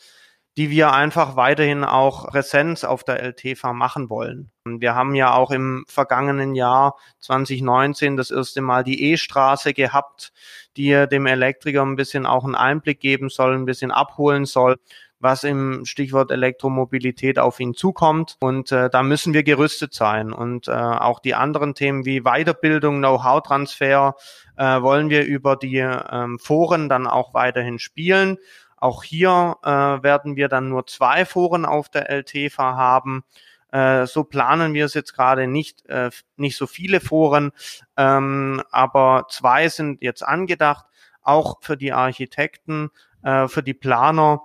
die 0.58 0.70
wir 0.70 0.92
einfach 0.92 1.38
weiterhin 1.38 1.84
auch 1.86 2.28
Präsenz 2.28 2.84
auf 2.84 3.04
der 3.04 3.24
LTV 3.24 3.72
machen 3.74 4.10
wollen. 4.10 4.52
Wir 4.66 4.96
haben 4.96 5.16
ja 5.16 5.34
auch 5.34 5.52
im 5.52 5.86
vergangenen 5.88 6.56
Jahr 6.56 6.98
2019 7.20 8.18
das 8.18 8.32
erste 8.32 8.62
Mal 8.62 8.84
die 8.84 9.12
E-Straße 9.12 9.74
gehabt, 9.74 10.34
die 10.76 11.06
dem 11.10 11.26
Elektriker 11.26 11.84
ein 11.84 11.96
bisschen 11.96 12.26
auch 12.26 12.44
einen 12.44 12.56
Einblick 12.56 13.00
geben 13.00 13.30
soll, 13.30 13.56
ein 13.56 13.66
bisschen 13.66 13.92
abholen 13.92 14.46
soll 14.46 14.78
was 15.22 15.44
im 15.44 15.86
Stichwort 15.86 16.32
Elektromobilität 16.32 17.40
auf 17.40 17.60
ihn 17.60 17.74
zukommt. 17.74 18.38
Und 18.42 18.72
äh, 18.72 18.90
da 18.90 19.04
müssen 19.04 19.34
wir 19.34 19.44
gerüstet 19.44 19.94
sein. 19.94 20.34
Und 20.34 20.68
äh, 20.68 20.72
auch 20.72 21.20
die 21.20 21.36
anderen 21.36 21.76
Themen 21.76 22.06
wie 22.06 22.22
Weiterbildung, 22.22 22.98
Know-how-Transfer 22.98 24.16
äh, 24.58 24.82
wollen 24.82 25.10
wir 25.10 25.26
über 25.26 25.56
die 25.56 25.78
ähm, 25.78 26.40
Foren 26.40 26.90
dann 26.90 27.08
auch 27.08 27.34
weiterhin 27.34 27.80
spielen. 27.80 28.38
Auch 28.78 29.04
hier 29.04 29.58
äh, 29.64 29.70
werden 29.70 30.36
wir 30.36 30.48
dann 30.48 30.70
nur 30.70 30.88
zwei 30.88 31.26
Foren 31.26 31.66
auf 31.66 31.90
der 31.90 32.10
LTV 32.10 32.58
haben. 32.58 33.24
Äh, 33.72 34.06
so 34.06 34.24
planen 34.24 34.74
wir 34.74 34.86
es 34.86 34.94
jetzt 34.94 35.14
gerade 35.14 35.48
nicht, 35.48 35.86
äh, 35.88 36.10
nicht 36.36 36.58
so 36.58 36.68
viele 36.68 37.00
Foren, 37.00 37.52
ähm, 37.96 38.62
aber 38.70 39.28
zwei 39.30 39.70
sind 39.70 40.02
jetzt 40.02 40.24
angedacht, 40.24 40.86
auch 41.22 41.60
für 41.62 41.78
die 41.78 41.94
Architekten, 41.94 42.90
äh, 43.24 43.48
für 43.48 43.64
die 43.64 43.74
Planer 43.74 44.42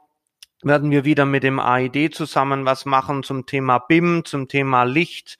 werden 0.66 0.90
wir 0.90 1.04
wieder 1.04 1.24
mit 1.24 1.42
dem 1.42 1.60
AID 1.60 2.14
zusammen 2.14 2.66
was 2.66 2.84
machen 2.84 3.22
zum 3.22 3.46
Thema 3.46 3.78
BIM, 3.78 4.24
zum 4.24 4.48
Thema 4.48 4.82
Licht. 4.82 5.38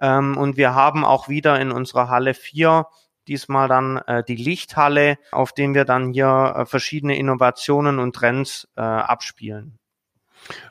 Ähm, 0.00 0.36
und 0.36 0.56
wir 0.56 0.74
haben 0.74 1.04
auch 1.04 1.28
wieder 1.28 1.60
in 1.60 1.72
unserer 1.72 2.08
Halle 2.08 2.34
4 2.34 2.86
diesmal 3.26 3.68
dann 3.68 3.98
äh, 4.06 4.24
die 4.24 4.36
Lichthalle, 4.36 5.18
auf 5.32 5.52
dem 5.52 5.74
wir 5.74 5.84
dann 5.84 6.12
hier 6.12 6.54
äh, 6.56 6.66
verschiedene 6.66 7.16
Innovationen 7.16 7.98
und 7.98 8.14
Trends 8.14 8.68
äh, 8.76 8.80
abspielen. 8.80 9.78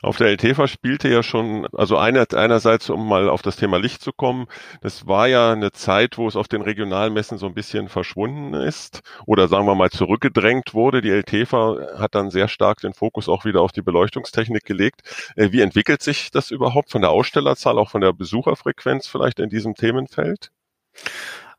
Auf 0.02 0.16
der 0.16 0.28
LTV 0.28 0.66
spielte 0.66 1.08
ja 1.08 1.22
schon, 1.22 1.66
also 1.72 1.96
einer, 1.96 2.26
einerseits, 2.34 2.90
um 2.90 3.08
mal 3.08 3.28
auf 3.28 3.42
das 3.42 3.56
Thema 3.56 3.78
Licht 3.78 4.02
zu 4.02 4.12
kommen, 4.12 4.46
das 4.80 5.06
war 5.06 5.28
ja 5.28 5.52
eine 5.52 5.72
Zeit, 5.72 6.18
wo 6.18 6.26
es 6.26 6.36
auf 6.36 6.48
den 6.48 6.62
Regionalmessen 6.62 7.38
so 7.38 7.46
ein 7.46 7.54
bisschen 7.54 7.88
verschwunden 7.88 8.54
ist 8.54 9.00
oder 9.26 9.48
sagen 9.48 9.66
wir 9.66 9.74
mal 9.74 9.90
zurückgedrängt 9.90 10.74
wurde. 10.74 11.00
Die 11.00 11.10
LTV 11.10 11.78
hat 11.98 12.14
dann 12.14 12.30
sehr 12.30 12.48
stark 12.48 12.80
den 12.80 12.94
Fokus 12.94 13.28
auch 13.28 13.44
wieder 13.44 13.60
auf 13.62 13.72
die 13.72 13.82
Beleuchtungstechnik 13.82 14.64
gelegt. 14.64 15.02
Äh, 15.36 15.52
wie 15.52 15.60
entwickelt 15.60 16.02
sich 16.02 16.30
das 16.30 16.50
überhaupt 16.50 16.90
von 16.90 17.02
der 17.02 17.10
Ausstellerzahl, 17.10 17.78
auch 17.78 17.90
von 17.90 18.00
der 18.00 18.12
Besucherfrequenz 18.12 19.06
vielleicht 19.06 19.40
in 19.40 19.48
diesem 19.48 19.74
Themenfeld? 19.74 20.50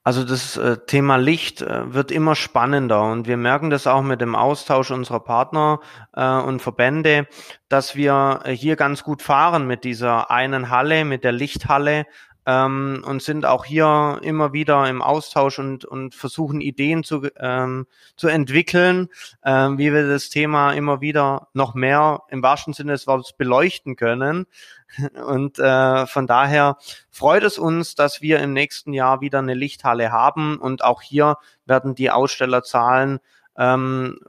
Also 0.10 0.24
das 0.24 0.58
äh, 0.58 0.78
Thema 0.88 1.17
Licht 1.17 1.62
äh, 1.62 1.93
wird 1.93 2.10
immer 2.10 2.34
spannender 2.34 3.04
und 3.04 3.28
wir 3.28 3.38
merken 3.38 3.69
das 3.69 3.86
auch 3.86 4.02
mit 4.02 4.22
dem 4.22 4.34
Austausch 4.34 4.89
unserer 4.89 5.19
Partner 5.19 5.82
äh, 6.15 6.26
und 6.26 6.63
Verbände, 6.63 7.28
dass 7.67 7.95
wir 7.95 8.39
hier 8.48 8.76
ganz 8.76 9.04
gut 9.04 9.22
fahren 9.22 9.67
mit 9.67 9.84
dieser 9.84 10.32
einen 10.32 10.72
Halle, 10.72 11.06
mit 11.06 11.24
der 11.24 11.32
Lichthalle, 11.32 12.08
ähm, 12.49 13.03
und 13.05 13.21
sind 13.21 13.45
auch 13.45 13.63
hier 13.63 14.19
immer 14.23 14.53
wieder 14.53 14.89
im 14.89 15.03
Austausch 15.03 15.59
und, 15.59 15.85
und 15.85 16.15
versuchen 16.15 16.62
Ideen 16.62 17.03
zu, 17.03 17.27
ähm, 17.38 17.85
zu 18.15 18.27
entwickeln, 18.27 19.09
ähm, 19.45 19.77
wie 19.77 19.93
wir 19.93 20.07
das 20.07 20.29
Thema 20.29 20.71
immer 20.73 20.99
wieder 20.99 21.49
noch 21.53 21.75
mehr 21.75 22.23
im 22.29 22.41
wahrsten 22.41 22.73
Sinne 22.73 22.93
des 22.93 23.05
Wortes 23.05 23.33
beleuchten 23.33 23.95
können. 23.95 24.47
Und 25.27 25.59
äh, 25.59 26.07
von 26.07 26.25
daher 26.25 26.77
freut 27.12 27.43
es 27.43 27.59
uns, 27.59 27.93
dass 27.93 28.21
wir 28.21 28.39
im 28.39 28.53
nächsten 28.53 28.93
Jahr 28.93 29.21
wieder 29.21 29.38
eine 29.38 29.53
Lichthalle 29.53 30.12
haben 30.12 30.57
und 30.57 30.83
auch 30.83 31.03
hier 31.03 31.38
werden 31.67 31.93
die 31.93 32.09
Ausstellerzahlen 32.09 33.19
ähm, 33.55 34.19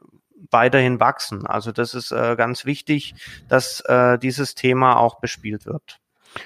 weiterhin 0.50 1.00
wachsen. 1.00 1.46
Also 1.46 1.72
das 1.72 1.94
ist 1.94 2.12
äh, 2.12 2.36
ganz 2.36 2.66
wichtig, 2.66 3.14
dass 3.48 3.80
äh, 3.86 4.18
dieses 4.18 4.54
Thema 4.54 4.98
auch 4.98 5.20
bespielt 5.20 5.64
wird. 5.64 5.99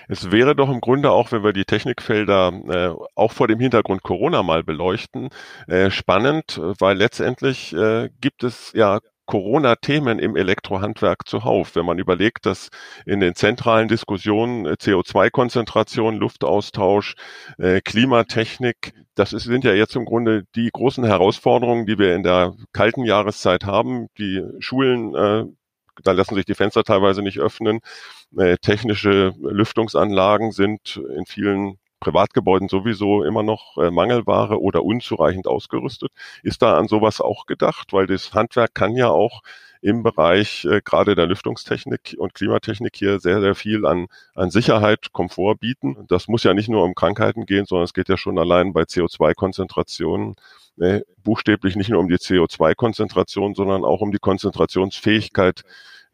Es 0.09 0.31
wäre 0.31 0.55
doch 0.55 0.70
im 0.70 0.81
Grunde 0.81 1.11
auch, 1.11 1.33
wenn 1.33 1.44
wir 1.44 1.53
die 1.53 1.64
Technikfelder 1.64 2.53
äh, 2.68 3.05
auch 3.14 3.33
vor 3.33 3.49
dem 3.49 3.61
Hintergrund 3.61 4.03
Corona 4.03 4.42
mal 4.42 4.62
beleuchten, 4.62 5.31
äh, 5.66 5.90
spannend, 5.90 6.61
weil 6.79 6.97
letztendlich 6.97 7.75
äh, 7.75 8.11
gibt 8.20 8.44
es 8.44 8.73
ja 8.75 9.01
Corona-Themen 9.27 10.18
im 10.18 10.37
Elektrohandwerk 10.37 11.27
zuhauf. 11.27 11.77
Wenn 11.77 11.87
man 11.87 11.99
überlegt, 11.99 12.47
dass 12.47 12.68
in 13.07 13.20
den 13.20 13.35
zentralen 13.35 13.88
Diskussionen 13.88 14.66
äh, 14.66 14.73
CO2-Konzentration, 14.73 16.16
Luftaustausch, 16.16 17.14
äh, 17.59 17.81
Klimatechnik, 17.81 18.92
das 19.14 19.33
ist, 19.33 19.44
sind 19.44 19.64
ja 19.64 19.73
jetzt 19.73 19.97
im 19.97 20.05
Grunde 20.05 20.44
die 20.55 20.70
großen 20.73 21.05
Herausforderungen, 21.05 21.87
die 21.87 21.99
wir 21.99 22.14
in 22.14 22.23
der 22.23 22.55
kalten 22.73 23.05
Jahreszeit 23.05 23.64
haben. 23.64 24.09
Die 24.18 24.42
Schulen 24.59 25.14
äh, 25.14 25.44
da 26.05 26.12
lassen 26.12 26.35
sich 26.35 26.45
die 26.45 26.55
Fenster 26.55 26.85
teilweise 26.85 27.23
nicht 27.23 27.38
öffnen. 27.38 27.81
Äh, 28.37 28.57
technische 28.59 29.35
Lüftungsanlagen 29.40 30.53
sind 30.53 31.01
in 31.17 31.27
vielen 31.27 31.79
Privatgebäuden 32.01 32.69
sowieso 32.69 33.25
immer 33.25 33.43
noch 33.43 33.79
äh, 33.79 33.90
Mangelware 33.90 34.61
oder 34.61 34.85
unzureichend 34.85 35.47
ausgerüstet. 35.47 36.12
Ist 36.43 36.62
da 36.62 36.77
an 36.77 36.87
sowas 36.87 37.21
auch 37.21 37.47
gedacht? 37.47 37.93
Weil 37.93 38.07
das 38.07 38.33
Handwerk 38.35 38.75
kann 38.75 38.95
ja 38.95 39.09
auch 39.09 39.43
im 39.81 40.03
Bereich 40.03 40.64
äh, 40.64 40.81
gerade 40.83 41.14
der 41.14 41.27
Lüftungstechnik 41.27 42.14
und 42.19 42.35
Klimatechnik 42.35 42.97
hier 42.97 43.21
sehr, 43.21 43.40
sehr 43.40 43.55
viel 43.55 43.85
an, 43.87 44.07
an 44.35 44.51
Sicherheit, 44.51 45.12
Komfort 45.12 45.57
bieten. 45.57 46.07
Das 46.09 46.29
muss 46.29 46.43
ja 46.43 46.55
nicht 46.55 46.69
nur 46.69 46.85
um 46.85 46.95
Krankheiten 46.95 47.47
gehen, 47.47 47.67
sondern 47.67 47.85
es 47.85 47.95
geht 47.95 48.09
ja 48.09 48.17
schon 48.17 48.38
allein 48.38 48.73
bei 48.73 48.83
CO2-Konzentrationen 48.83 50.37
äh, 50.81 51.01
buchstäblich 51.23 51.77
nicht 51.77 51.90
nur 51.90 52.01
um 52.01 52.09
die 52.09 52.17
CO2-Konzentration, 52.17 53.55
sondern 53.55 53.85
auch 53.85 54.01
um 54.01 54.11
die 54.11 54.19
Konzentrationsfähigkeit 54.19 55.62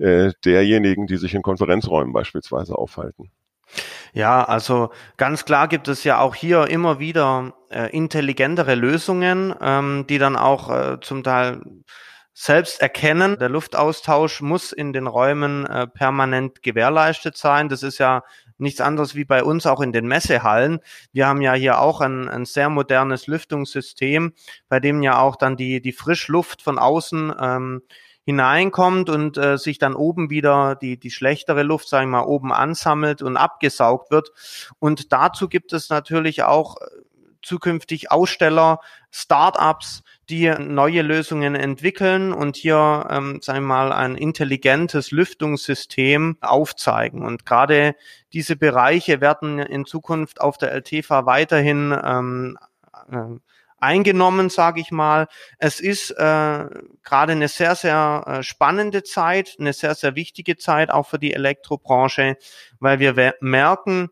äh, 0.00 0.32
derjenigen, 0.44 1.06
die 1.06 1.16
sich 1.16 1.34
in 1.34 1.42
Konferenzräumen 1.42 2.12
beispielsweise 2.12 2.76
aufhalten. 2.76 3.30
Ja, 4.12 4.42
also 4.42 4.90
ganz 5.16 5.44
klar 5.44 5.68
gibt 5.68 5.86
es 5.86 6.02
ja 6.02 6.18
auch 6.18 6.34
hier 6.34 6.66
immer 6.66 6.98
wieder 6.98 7.54
äh, 7.70 7.94
intelligentere 7.96 8.74
Lösungen, 8.74 9.54
ähm, 9.60 10.04
die 10.08 10.18
dann 10.18 10.36
auch 10.36 10.70
äh, 10.70 11.00
zum 11.00 11.22
Teil 11.22 11.60
selbst 12.32 12.80
erkennen. 12.80 13.36
Der 13.38 13.48
Luftaustausch 13.48 14.40
muss 14.40 14.72
in 14.72 14.92
den 14.92 15.06
Räumen 15.06 15.66
äh, 15.66 15.86
permanent 15.86 16.62
gewährleistet 16.62 17.36
sein. 17.36 17.68
Das 17.68 17.82
ist 17.82 17.98
ja 17.98 18.22
nichts 18.58 18.80
anderes 18.80 19.14
wie 19.14 19.24
bei 19.24 19.44
uns 19.44 19.66
auch 19.66 19.80
in 19.80 19.92
den 19.92 20.06
Messehallen. 20.06 20.80
Wir 21.12 21.26
haben 21.26 21.42
ja 21.42 21.54
hier 21.54 21.80
auch 21.80 22.00
ein, 22.00 22.28
ein 22.28 22.44
sehr 22.44 22.68
modernes 22.68 23.26
Lüftungssystem, 23.26 24.32
bei 24.68 24.80
dem 24.80 25.02
ja 25.02 25.18
auch 25.20 25.36
dann 25.36 25.56
die, 25.56 25.80
die 25.80 25.92
Frischluft 25.92 26.62
von 26.62 26.78
außen 26.78 27.32
ähm, 27.40 27.82
hineinkommt 28.24 29.09
und 29.09 29.38
äh, 29.38 29.56
sich 29.59 29.78
dann 29.78 29.94
oben 29.94 30.30
wieder 30.30 30.76
die, 30.76 30.98
die 30.98 31.11
schlechtere 31.11 31.62
Luft, 31.62 31.88
sagen 31.88 32.11
wir 32.11 32.18
mal, 32.18 32.26
oben 32.26 32.52
ansammelt 32.52 33.22
und 33.22 33.37
abgesaugt 33.37 34.11
wird. 34.11 34.30
Und 34.78 35.12
dazu 35.12 35.48
gibt 35.48 35.72
es 35.72 35.88
natürlich 35.88 36.42
auch 36.42 36.76
äh, 36.76 36.85
zukünftig 37.42 38.11
Aussteller, 38.11 38.80
Startups, 39.11 40.02
die 40.28 40.48
neue 40.50 41.02
Lösungen 41.02 41.54
entwickeln 41.54 42.33
und 42.33 42.56
hier, 42.56 43.06
ähm, 43.11 43.40
sagen 43.42 43.61
wir 43.61 43.66
mal, 43.66 43.92
ein 43.92 44.14
intelligentes 44.14 45.11
Lüftungssystem 45.11 46.37
aufzeigen. 46.40 47.22
Und 47.22 47.44
gerade 47.44 47.96
diese 48.33 48.56
Bereiche 48.56 49.20
werden 49.20 49.59
in 49.59 49.87
Zukunft 49.87 50.40
auf 50.40 50.59
der 50.59 50.72
LTV 50.72 51.26
weiterhin 51.26 51.98
ähm, 52.04 52.59
äh, 53.11 53.40
eingenommen, 53.80 54.50
sage 54.50 54.80
ich 54.80 54.90
mal. 54.90 55.26
Es 55.58 55.80
ist 55.80 56.10
äh, 56.12 56.66
gerade 57.02 57.32
eine 57.32 57.48
sehr, 57.48 57.74
sehr 57.74 58.24
äh, 58.26 58.42
spannende 58.42 59.02
Zeit, 59.02 59.56
eine 59.58 59.72
sehr, 59.72 59.94
sehr 59.94 60.14
wichtige 60.14 60.56
Zeit 60.56 60.90
auch 60.90 61.06
für 61.06 61.18
die 61.18 61.34
Elektrobranche, 61.34 62.36
weil 62.78 62.98
wir 63.00 63.34
merken, 63.40 64.10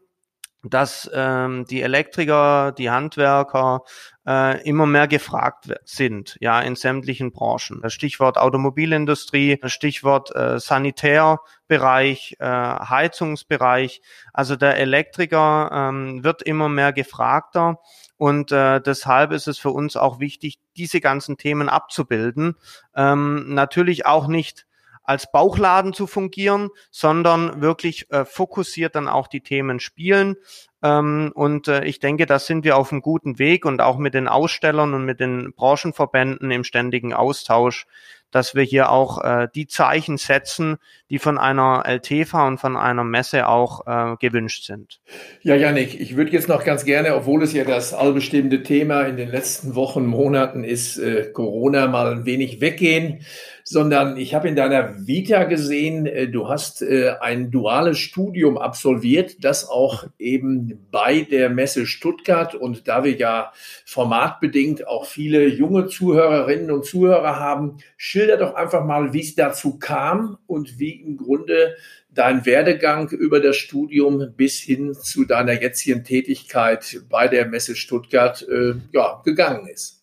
dass 0.65 1.09
ähm, 1.15 1.67
die 1.67 1.83
Elektriker, 1.83 2.73
die 2.73 2.91
Handwerker 2.91 3.83
äh, 4.27 4.61
immer 4.69 4.87
mehr 4.87 5.07
gefragt 5.07 5.73
sind, 5.85 6.37
ja, 6.41 6.61
in 6.61 6.75
sämtlichen 6.75 7.33
Branchen. 7.33 7.81
Das 7.81 7.93
Stichwort 7.93 8.39
Automobilindustrie, 8.39 9.59
das 9.61 9.73
Stichwort 9.73 10.35
äh, 10.35 10.59
Sanitärbereich, 10.59 12.37
äh, 12.41 12.45
Heizungsbereich. 12.45 14.03
Also 14.33 14.57
der 14.57 14.79
Elektriker 14.79 15.71
ähm, 15.73 16.25
wird 16.25 16.43
immer 16.43 16.69
mehr 16.69 16.93
gefragter 16.93 17.79
und 18.19 18.53
äh, 18.53 18.81
deshalb 18.81 19.33
ist 19.33 19.47
es 19.47 19.59
für 19.59 19.71
uns 19.71 19.97
auch 19.97 20.19
wichtig, 20.21 20.59
diese 20.77 21.01
ganzen 21.01 21.39
Themen 21.39 21.69
abzubilden. 21.69 22.57
Ähm, 22.95 23.55
natürlich 23.55 24.05
auch 24.05 24.27
nicht 24.27 24.67
als 25.05 25.31
Bauchladen 25.33 25.95
zu 25.95 26.07
fungieren, 26.07 26.69
sondern 26.91 27.63
wirklich 27.63 28.11
äh, 28.11 28.27
fokussiert 28.27 28.95
dann 28.95 29.09
auch 29.09 29.27
die 29.27 29.41
Themen 29.41 29.81
spielen. 29.81 30.37
Ähm, 30.83 31.33
und 31.35 31.67
äh, 31.69 31.85
ich 31.85 31.99
denke, 31.99 32.27
da 32.27 32.39
sind 32.39 32.63
wir 32.65 32.77
auf 32.77 32.93
einem 32.93 33.01
guten 33.01 33.39
Weg 33.39 33.65
und 33.65 33.81
auch 33.81 33.97
mit 33.97 34.13
den 34.13 34.29
Ausstellern 34.29 34.93
und 34.93 35.07
mit 35.07 35.19
den 35.19 35.55
Branchenverbänden 35.55 36.51
im 36.51 36.63
ständigen 36.63 37.15
Austausch 37.15 37.87
dass 38.31 38.55
wir 38.55 38.63
hier 38.63 38.91
auch 38.91 39.23
äh, 39.23 39.49
die 39.55 39.67
Zeichen 39.67 40.17
setzen, 40.17 40.77
die 41.11 41.19
von 41.19 41.39
einer 41.39 41.85
LTV 41.87 42.35
und 42.47 42.59
von 42.59 42.77
einer 42.77 43.05
Messe 43.05 43.49
auch 43.49 43.87
äh, 43.87 44.17
gewünscht 44.19 44.65
sind. 44.65 45.01
Ja, 45.43 45.55
Janik, 45.55 45.99
ich 45.99 46.17
würde 46.17 46.33
jetzt 46.33 46.49
noch 46.49 46.65
ganz 46.65 46.85
gerne, 46.85 47.15
obwohl 47.15 47.43
es 47.43 47.53
ja 47.53 47.65
das 47.65 47.95
allbestimmende 47.95 48.63
Thema 48.63 49.03
in 49.03 49.17
den 49.17 49.31
letzten 49.31 49.75
Wochen, 49.75 50.07
Monaten 50.07 50.65
ist, 50.65 50.99
äh, 50.99 51.31
Corona 51.33 51.87
mal 51.87 52.13
ein 52.13 52.27
wenig 52.27 52.61
weggehen, 52.61 53.21
sondern 53.71 54.17
ich 54.17 54.35
habe 54.35 54.49
in 54.49 54.57
deiner 54.57 55.07
Vita 55.07 55.45
gesehen, 55.45 56.07
äh, 56.07 56.27
du 56.27 56.49
hast 56.49 56.81
äh, 56.81 57.11
ein 57.21 57.51
duales 57.51 57.99
Studium 57.99 58.57
absolviert, 58.57 59.45
das 59.45 59.69
auch 59.69 60.07
eben 60.19 60.87
bei 60.91 61.21
der 61.21 61.51
Messe 61.51 61.85
Stuttgart 61.85 62.55
und 62.55 62.89
da 62.89 63.05
wir 63.05 63.17
ja 63.17 63.53
formatbedingt 63.85 64.89
auch 64.89 65.05
viele 65.05 65.47
junge 65.49 65.87
Zuhörerinnen 65.87 66.71
und 66.71 66.87
Zuhörer 66.87 67.39
haben, 67.39 67.77
schilder 67.99 68.39
doch 68.39 68.55
einfach 68.55 68.87
mal, 68.87 69.13
wie 69.13 69.21
es 69.21 69.35
dazu 69.35 69.79
kam 69.79 70.39
und 70.47 70.79
wie 70.79 70.93
im 71.03 71.19
Grunde 71.19 71.77
dein 72.09 72.47
Werdegang 72.47 73.11
über 73.11 73.39
das 73.39 73.59
Studium 73.59 74.33
bis 74.35 74.59
hin 74.59 74.95
zu 74.95 75.27
deiner 75.27 75.61
jetzigen 75.61 76.05
Tätigkeit 76.05 77.03
bei 77.11 77.29
der 77.29 77.45
Messe 77.45 77.77
Stuttgart 77.77 78.47
äh, 78.49 78.75
ja, 78.93 79.21
gegangen 79.27 79.69
ist. 79.69 80.03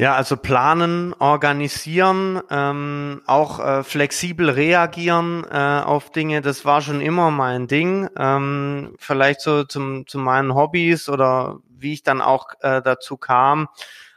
Ja, 0.00 0.14
also 0.14 0.38
planen, 0.38 1.12
organisieren, 1.18 2.40
ähm, 2.48 3.20
auch 3.26 3.58
äh, 3.60 3.82
flexibel 3.84 4.48
reagieren 4.48 5.44
äh, 5.52 5.82
auf 5.84 6.10
Dinge, 6.10 6.40
das 6.40 6.64
war 6.64 6.80
schon 6.80 7.02
immer 7.02 7.30
mein 7.30 7.66
Ding. 7.66 8.08
Ähm, 8.16 8.94
vielleicht 8.98 9.42
so 9.42 9.64
zum, 9.64 10.06
zu 10.06 10.16
meinen 10.16 10.54
Hobbys 10.54 11.10
oder 11.10 11.58
wie 11.68 11.92
ich 11.92 12.02
dann 12.02 12.22
auch 12.22 12.46
äh, 12.62 12.80
dazu 12.80 13.18
kam. 13.18 13.68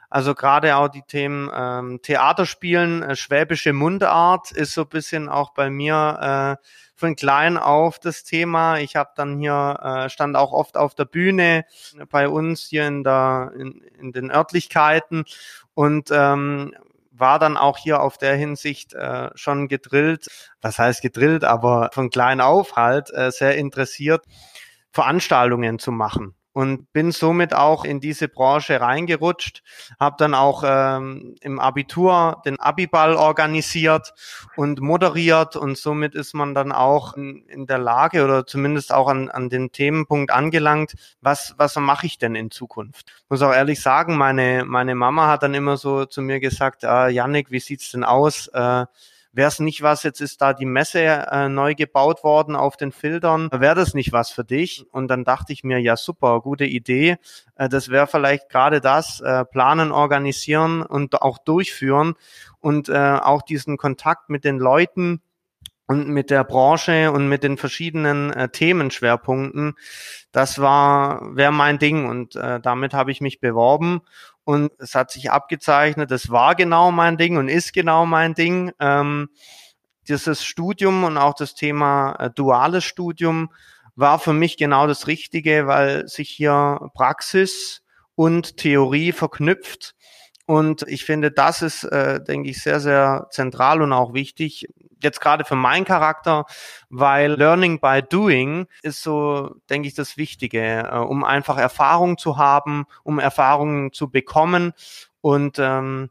Also 0.09 0.35
gerade 0.35 0.77
auch 0.77 0.87
die 0.87 1.01
Themen 1.01 1.51
ähm, 1.53 1.99
Theaterspielen, 2.01 3.03
äh, 3.03 3.15
schwäbische 3.17 3.73
Mundart 3.73 4.53
ist 4.53 4.73
so 4.73 4.85
bisschen 4.85 5.27
auch 5.27 5.53
bei 5.53 5.69
mir 5.69 6.57
äh, 6.61 6.65
von 7.03 7.17
klein 7.17 7.57
auf 7.57 7.99
das 7.99 8.23
Thema. 8.23 8.77
Ich 8.77 8.95
habe 8.95 9.09
dann 9.17 9.37
hier 9.37 9.77
äh, 9.83 10.09
stand 10.09 10.37
auch 10.37 10.53
oft 10.53 10.77
auf 10.77 10.95
der 10.95 11.03
Bühne 11.03 11.65
bei 12.09 12.29
uns 12.29 12.67
hier 12.69 12.87
in 12.87 13.03
der 13.03 13.51
in, 13.57 13.81
in 13.99 14.13
den 14.13 14.31
Örtlichkeiten 14.31 15.25
und 15.73 16.11
ähm, 16.13 16.73
war 17.11 17.39
dann 17.39 17.57
auch 17.57 17.77
hier 17.77 18.01
auf 18.01 18.17
der 18.17 18.37
Hinsicht 18.37 18.93
äh, 18.93 19.31
schon 19.35 19.67
gedrillt. 19.67 20.27
Was 20.61 20.79
heißt 20.79 21.01
gedrillt, 21.01 21.43
aber 21.43 21.89
von 21.91 22.09
klein 22.09 22.39
auf 22.39 22.77
halt 22.77 23.13
äh, 23.13 23.31
sehr 23.31 23.57
interessiert, 23.57 24.23
Veranstaltungen 24.89 25.79
zu 25.79 25.91
machen 25.91 26.35
und 26.53 26.93
bin 26.93 27.11
somit 27.11 27.53
auch 27.53 27.83
in 27.83 27.99
diese 27.99 28.27
Branche 28.27 28.79
reingerutscht, 28.79 29.63
habe 29.99 30.15
dann 30.19 30.33
auch 30.33 30.63
ähm, 30.65 31.35
im 31.41 31.59
Abitur 31.59 32.41
den 32.45 32.59
Abiball 32.59 33.15
organisiert 33.15 34.13
und 34.55 34.79
moderiert 34.79 35.55
und 35.55 35.77
somit 35.77 36.15
ist 36.15 36.33
man 36.33 36.53
dann 36.53 36.71
auch 36.71 37.15
in, 37.17 37.45
in 37.47 37.65
der 37.65 37.79
Lage 37.79 38.23
oder 38.23 38.45
zumindest 38.45 38.93
auch 38.93 39.07
an, 39.07 39.29
an 39.29 39.49
den 39.49 39.71
Themenpunkt 39.71 40.31
angelangt, 40.31 40.93
was, 41.21 41.55
was 41.57 41.75
mache 41.75 42.05
ich 42.05 42.19
denn 42.19 42.35
in 42.35 42.51
Zukunft? 42.51 43.11
Muss 43.29 43.41
auch 43.41 43.53
ehrlich 43.53 43.81
sagen, 43.81 44.15
meine, 44.15 44.63
meine 44.65 44.95
Mama 44.95 45.27
hat 45.27 45.43
dann 45.43 45.55
immer 45.55 45.77
so 45.77 46.05
zu 46.05 46.21
mir 46.21 46.39
gesagt, 46.39 46.83
äh, 46.83 47.09
Yannick, 47.09 47.49
wie 47.49 47.59
sieht's 47.59 47.91
denn 47.91 48.03
aus? 48.03 48.47
Äh, 48.47 48.85
Wäre 49.35 49.47
es 49.47 49.59
nicht 49.59 49.81
was, 49.81 50.03
jetzt 50.03 50.21
ist 50.21 50.41
da 50.41 50.53
die 50.53 50.67
Messe 50.67 50.99
äh, 51.01 51.49
neu 51.49 51.73
gebaut 51.73 52.23
worden 52.23 52.55
auf 52.55 52.77
den 52.77 52.91
Filtern, 52.91 53.49
wäre 53.51 53.73
das 53.73 53.95
nicht 53.95 54.13
was 54.13 54.29
für 54.29 54.43
dich? 54.43 54.85
Und 54.91 55.07
dann 55.07 55.23
dachte 55.23 55.53
ich 55.53 55.63
mir, 55.63 55.79
ja 55.79 55.97
super, 55.97 56.39
gute 56.39 56.65
Idee. 56.65 57.17
Äh, 57.55 57.67
das 57.67 57.89
wäre 57.89 58.05
vielleicht 58.05 58.49
gerade 58.49 58.79
das, 58.79 59.21
äh, 59.21 59.43
planen, 59.43 59.91
organisieren 59.91 60.83
und 60.83 61.23
auch 61.23 61.39
durchführen 61.39 62.13
und 62.59 62.89
äh, 62.89 63.17
auch 63.21 63.41
diesen 63.41 63.77
Kontakt 63.77 64.29
mit 64.29 64.45
den 64.45 64.59
Leuten 64.59 65.19
und 65.87 66.07
mit 66.07 66.29
der 66.29 66.43
Branche 66.43 67.11
und 67.11 67.27
mit 67.27 67.43
den 67.43 67.57
verschiedenen 67.57 68.31
äh, 68.31 68.49
Themenschwerpunkten, 68.49 69.73
das 70.31 70.59
war 70.59 71.35
wäre 71.35 71.51
mein 71.51 71.79
Ding 71.79 72.07
und 72.07 72.35
äh, 72.35 72.59
damit 72.59 72.93
habe 72.93 73.11
ich 73.11 73.19
mich 73.19 73.39
beworben 73.39 74.01
und 74.45 74.71
es 74.79 74.95
hat 74.95 75.11
sich 75.11 75.31
abgezeichnet, 75.31 76.11
das 76.11 76.29
war 76.29 76.55
genau 76.55 76.91
mein 76.91 77.17
Ding 77.17 77.37
und 77.37 77.47
ist 77.47 77.73
genau 77.73 78.05
mein 78.05 78.33
Ding. 78.33 78.71
Ähm, 78.79 79.29
dieses 80.07 80.43
Studium 80.43 81.03
und 81.03 81.17
auch 81.17 81.33
das 81.33 81.55
Thema 81.55 82.15
äh, 82.19 82.29
duales 82.29 82.83
Studium 82.83 83.49
war 83.95 84.19
für 84.19 84.33
mich 84.33 84.57
genau 84.57 84.87
das 84.87 85.07
Richtige, 85.07 85.67
weil 85.67 86.07
sich 86.07 86.29
hier 86.29 86.89
Praxis 86.93 87.83
und 88.15 88.57
Theorie 88.57 89.11
verknüpft. 89.11 89.95
Und 90.45 90.83
ich 90.87 91.05
finde, 91.05 91.31
das 91.31 91.61
ist, 91.61 91.83
äh, 91.85 92.21
denke 92.21 92.49
ich, 92.49 92.61
sehr, 92.61 92.79
sehr 92.79 93.27
zentral 93.31 93.81
und 93.81 93.93
auch 93.93 94.13
wichtig, 94.13 94.67
jetzt 95.01 95.21
gerade 95.21 95.45
für 95.45 95.55
meinen 95.55 95.85
Charakter, 95.85 96.45
weil 96.89 97.33
Learning 97.33 97.79
by 97.79 98.01
Doing 98.01 98.67
ist 98.81 99.03
so, 99.03 99.55
denke 99.69 99.87
ich, 99.87 99.93
das 99.93 100.17
Wichtige, 100.17 100.89
äh, 100.91 100.97
um 100.97 101.23
einfach 101.23 101.57
Erfahrung 101.57 102.17
zu 102.17 102.37
haben, 102.37 102.85
um 103.03 103.19
Erfahrungen 103.19 103.93
zu 103.93 104.09
bekommen. 104.09 104.73
Und 105.21 105.59
ähm, 105.59 106.09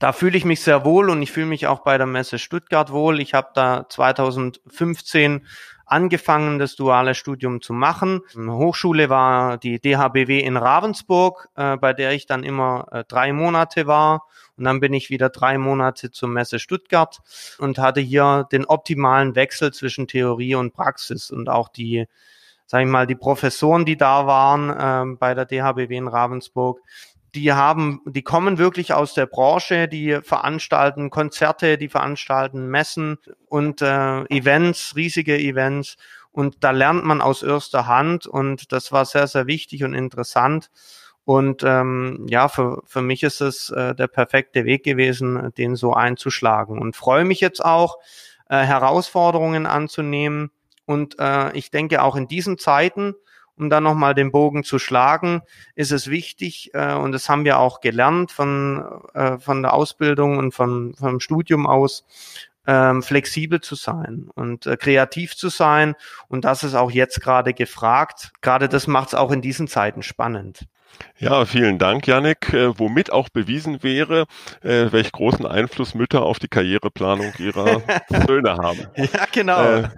da 0.00 0.12
fühle 0.12 0.36
ich 0.36 0.44
mich 0.44 0.62
sehr 0.62 0.84
wohl 0.84 1.10
und 1.10 1.20
ich 1.22 1.30
fühle 1.30 1.46
mich 1.46 1.66
auch 1.66 1.80
bei 1.80 1.98
der 1.98 2.06
Messe 2.06 2.38
Stuttgart 2.38 2.90
wohl. 2.90 3.20
Ich 3.20 3.34
habe 3.34 3.50
da 3.54 3.86
2015 3.88 5.46
angefangen, 5.90 6.58
das 6.58 6.76
duale 6.76 7.14
Studium 7.14 7.60
zu 7.60 7.72
machen. 7.72 8.22
Hochschule 8.36 9.10
war 9.10 9.58
die 9.58 9.80
DHBW 9.80 10.40
in 10.40 10.56
Ravensburg, 10.56 11.48
äh, 11.56 11.76
bei 11.76 11.92
der 11.92 12.12
ich 12.12 12.26
dann 12.26 12.44
immer 12.44 12.86
äh, 12.92 13.04
drei 13.06 13.32
Monate 13.32 13.86
war. 13.86 14.26
Und 14.56 14.64
dann 14.64 14.80
bin 14.80 14.92
ich 14.92 15.10
wieder 15.10 15.30
drei 15.30 15.58
Monate 15.58 16.10
zur 16.10 16.28
Messe 16.28 16.58
Stuttgart 16.58 17.18
und 17.58 17.78
hatte 17.78 18.00
hier 18.00 18.46
den 18.52 18.66
optimalen 18.66 19.34
Wechsel 19.34 19.72
zwischen 19.72 20.06
Theorie 20.06 20.54
und 20.54 20.72
Praxis 20.72 21.30
und 21.30 21.48
auch 21.48 21.68
die, 21.68 22.06
sag 22.66 22.82
ich 22.82 22.88
mal, 22.88 23.06
die 23.06 23.14
Professoren, 23.14 23.84
die 23.84 23.96
da 23.96 24.26
waren 24.26 24.70
äh, 25.14 25.16
bei 25.16 25.34
der 25.34 25.46
DHBW 25.46 25.96
in 25.96 26.08
Ravensburg, 26.08 26.80
die 27.34 27.52
haben, 27.52 28.00
die 28.06 28.22
kommen 28.22 28.58
wirklich 28.58 28.92
aus 28.92 29.14
der 29.14 29.26
Branche, 29.26 29.88
die 29.88 30.18
veranstalten 30.22 31.10
Konzerte, 31.10 31.78
die 31.78 31.88
veranstalten 31.88 32.66
Messen 32.68 33.18
und 33.46 33.82
äh, 33.82 34.24
Events, 34.24 34.94
riesige 34.96 35.38
Events. 35.38 35.96
Und 36.32 36.62
da 36.62 36.70
lernt 36.70 37.04
man 37.04 37.20
aus 37.20 37.42
erster 37.42 37.86
Hand 37.86 38.26
und 38.26 38.72
das 38.72 38.92
war 38.92 39.04
sehr, 39.04 39.26
sehr 39.26 39.46
wichtig 39.46 39.84
und 39.84 39.94
interessant. 39.94 40.70
Und 41.24 41.62
ähm, 41.64 42.26
ja, 42.28 42.48
für, 42.48 42.82
für 42.86 43.02
mich 43.02 43.22
ist 43.22 43.40
es 43.40 43.70
äh, 43.70 43.94
der 43.94 44.08
perfekte 44.08 44.64
Weg 44.64 44.84
gewesen, 44.84 45.52
den 45.56 45.76
so 45.76 45.92
einzuschlagen. 45.92 46.78
Und 46.78 46.96
freue 46.96 47.24
mich 47.24 47.40
jetzt 47.40 47.64
auch, 47.64 47.98
äh, 48.48 48.64
Herausforderungen 48.64 49.66
anzunehmen. 49.66 50.50
Und 50.86 51.18
äh, 51.20 51.56
ich 51.56 51.70
denke 51.70 52.02
auch 52.02 52.16
in 52.16 52.26
diesen 52.26 52.58
Zeiten, 52.58 53.14
um 53.60 53.68
dann 53.68 53.84
nochmal 53.84 54.14
den 54.14 54.32
Bogen 54.32 54.64
zu 54.64 54.78
schlagen, 54.78 55.42
ist 55.74 55.92
es 55.92 56.08
wichtig, 56.08 56.70
äh, 56.72 56.94
und 56.94 57.12
das 57.12 57.28
haben 57.28 57.44
wir 57.44 57.58
auch 57.58 57.80
gelernt 57.80 58.32
von, 58.32 58.82
äh, 59.12 59.38
von 59.38 59.62
der 59.62 59.74
Ausbildung 59.74 60.38
und 60.38 60.52
von, 60.52 60.94
vom 60.94 61.20
Studium 61.20 61.66
aus, 61.66 62.04
ähm, 62.70 63.02
flexibel 63.02 63.60
zu 63.60 63.74
sein 63.74 64.28
und 64.32 64.66
äh, 64.66 64.76
kreativ 64.76 65.36
zu 65.36 65.48
sein. 65.48 65.96
Und 66.28 66.44
das 66.44 66.62
ist 66.62 66.74
auch 66.74 66.92
jetzt 66.92 67.20
gerade 67.20 67.52
gefragt. 67.52 68.30
Gerade 68.42 68.68
das 68.68 68.86
macht 68.86 69.08
es 69.08 69.14
auch 69.16 69.32
in 69.32 69.42
diesen 69.42 69.66
Zeiten 69.66 70.04
spannend. 70.04 70.66
Ja, 71.18 71.44
vielen 71.46 71.78
Dank, 71.78 72.06
Yannick. 72.06 72.52
Äh, 72.52 72.78
womit 72.78 73.12
auch 73.12 73.28
bewiesen 73.28 73.82
wäre, 73.82 74.26
äh, 74.62 74.92
welch 74.92 75.10
großen 75.10 75.46
Einfluss 75.46 75.94
Mütter 75.94 76.22
auf 76.22 76.38
die 76.38 76.48
Karriereplanung 76.48 77.32
ihrer 77.38 77.82
Söhne 78.26 78.56
haben. 78.56 78.86
Ja, 78.94 79.26
genau. 79.32 79.62
Äh, 79.62 79.88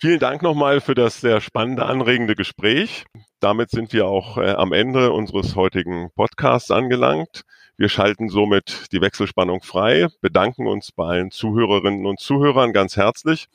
vielen 0.00 0.20
Dank 0.20 0.42
nochmal 0.42 0.80
für 0.80 0.94
das 0.94 1.20
sehr 1.20 1.40
spannende, 1.40 1.86
anregende 1.86 2.36
Gespräch. 2.36 3.04
Damit 3.40 3.70
sind 3.70 3.92
wir 3.92 4.06
auch 4.06 4.38
äh, 4.38 4.50
am 4.52 4.72
Ende 4.72 5.10
unseres 5.12 5.56
heutigen 5.56 6.10
Podcasts 6.14 6.70
angelangt. 6.70 7.42
Wir 7.82 7.88
schalten 7.88 8.28
somit 8.28 8.92
die 8.92 9.00
Wechselspannung 9.00 9.60
frei, 9.60 10.06
bedanken 10.20 10.68
uns 10.68 10.92
bei 10.92 11.04
allen 11.04 11.32
Zuhörerinnen 11.32 12.06
und 12.06 12.20
Zuhörern 12.20 12.72
ganz 12.72 12.96
herzlich 12.96 13.46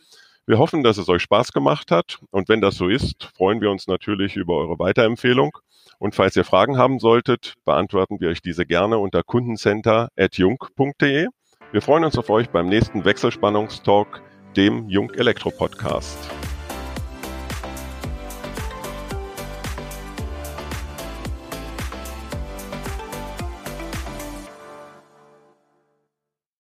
Wir 0.46 0.60
hoffen, 0.60 0.84
dass 0.84 0.98
es 0.98 1.08
euch 1.08 1.22
Spaß 1.22 1.54
gemacht 1.54 1.92
hat 1.92 2.20
und 2.32 2.50
wenn 2.50 2.60
das 2.60 2.76
so 2.76 2.90
ist, 2.90 3.24
freuen 3.38 3.62
wir 3.62 3.72
uns 3.72 3.88
natürlich 3.88 4.36
über 4.36 4.58
eure 4.58 4.80
Weiterempfehlung. 4.80 5.58
Und 5.98 6.14
falls 6.14 6.36
ihr 6.36 6.44
Fragen 6.44 6.78
haben 6.78 7.00
solltet, 7.00 7.54
beantworten 7.64 8.20
wir 8.20 8.28
euch 8.28 8.42
diese 8.42 8.66
gerne 8.66 8.98
unter 8.98 9.24
kundencenter.jung.de. 9.24 11.28
Wir 11.72 11.82
freuen 11.82 12.04
uns 12.04 12.18
auf 12.18 12.30
euch 12.30 12.50
beim 12.50 12.68
nächsten 12.68 13.06
Wechselspannungstalk, 13.06 14.22
dem 14.58 14.90
Jung 14.90 15.10
Elektro 15.12 15.52
Podcast. 15.52 16.18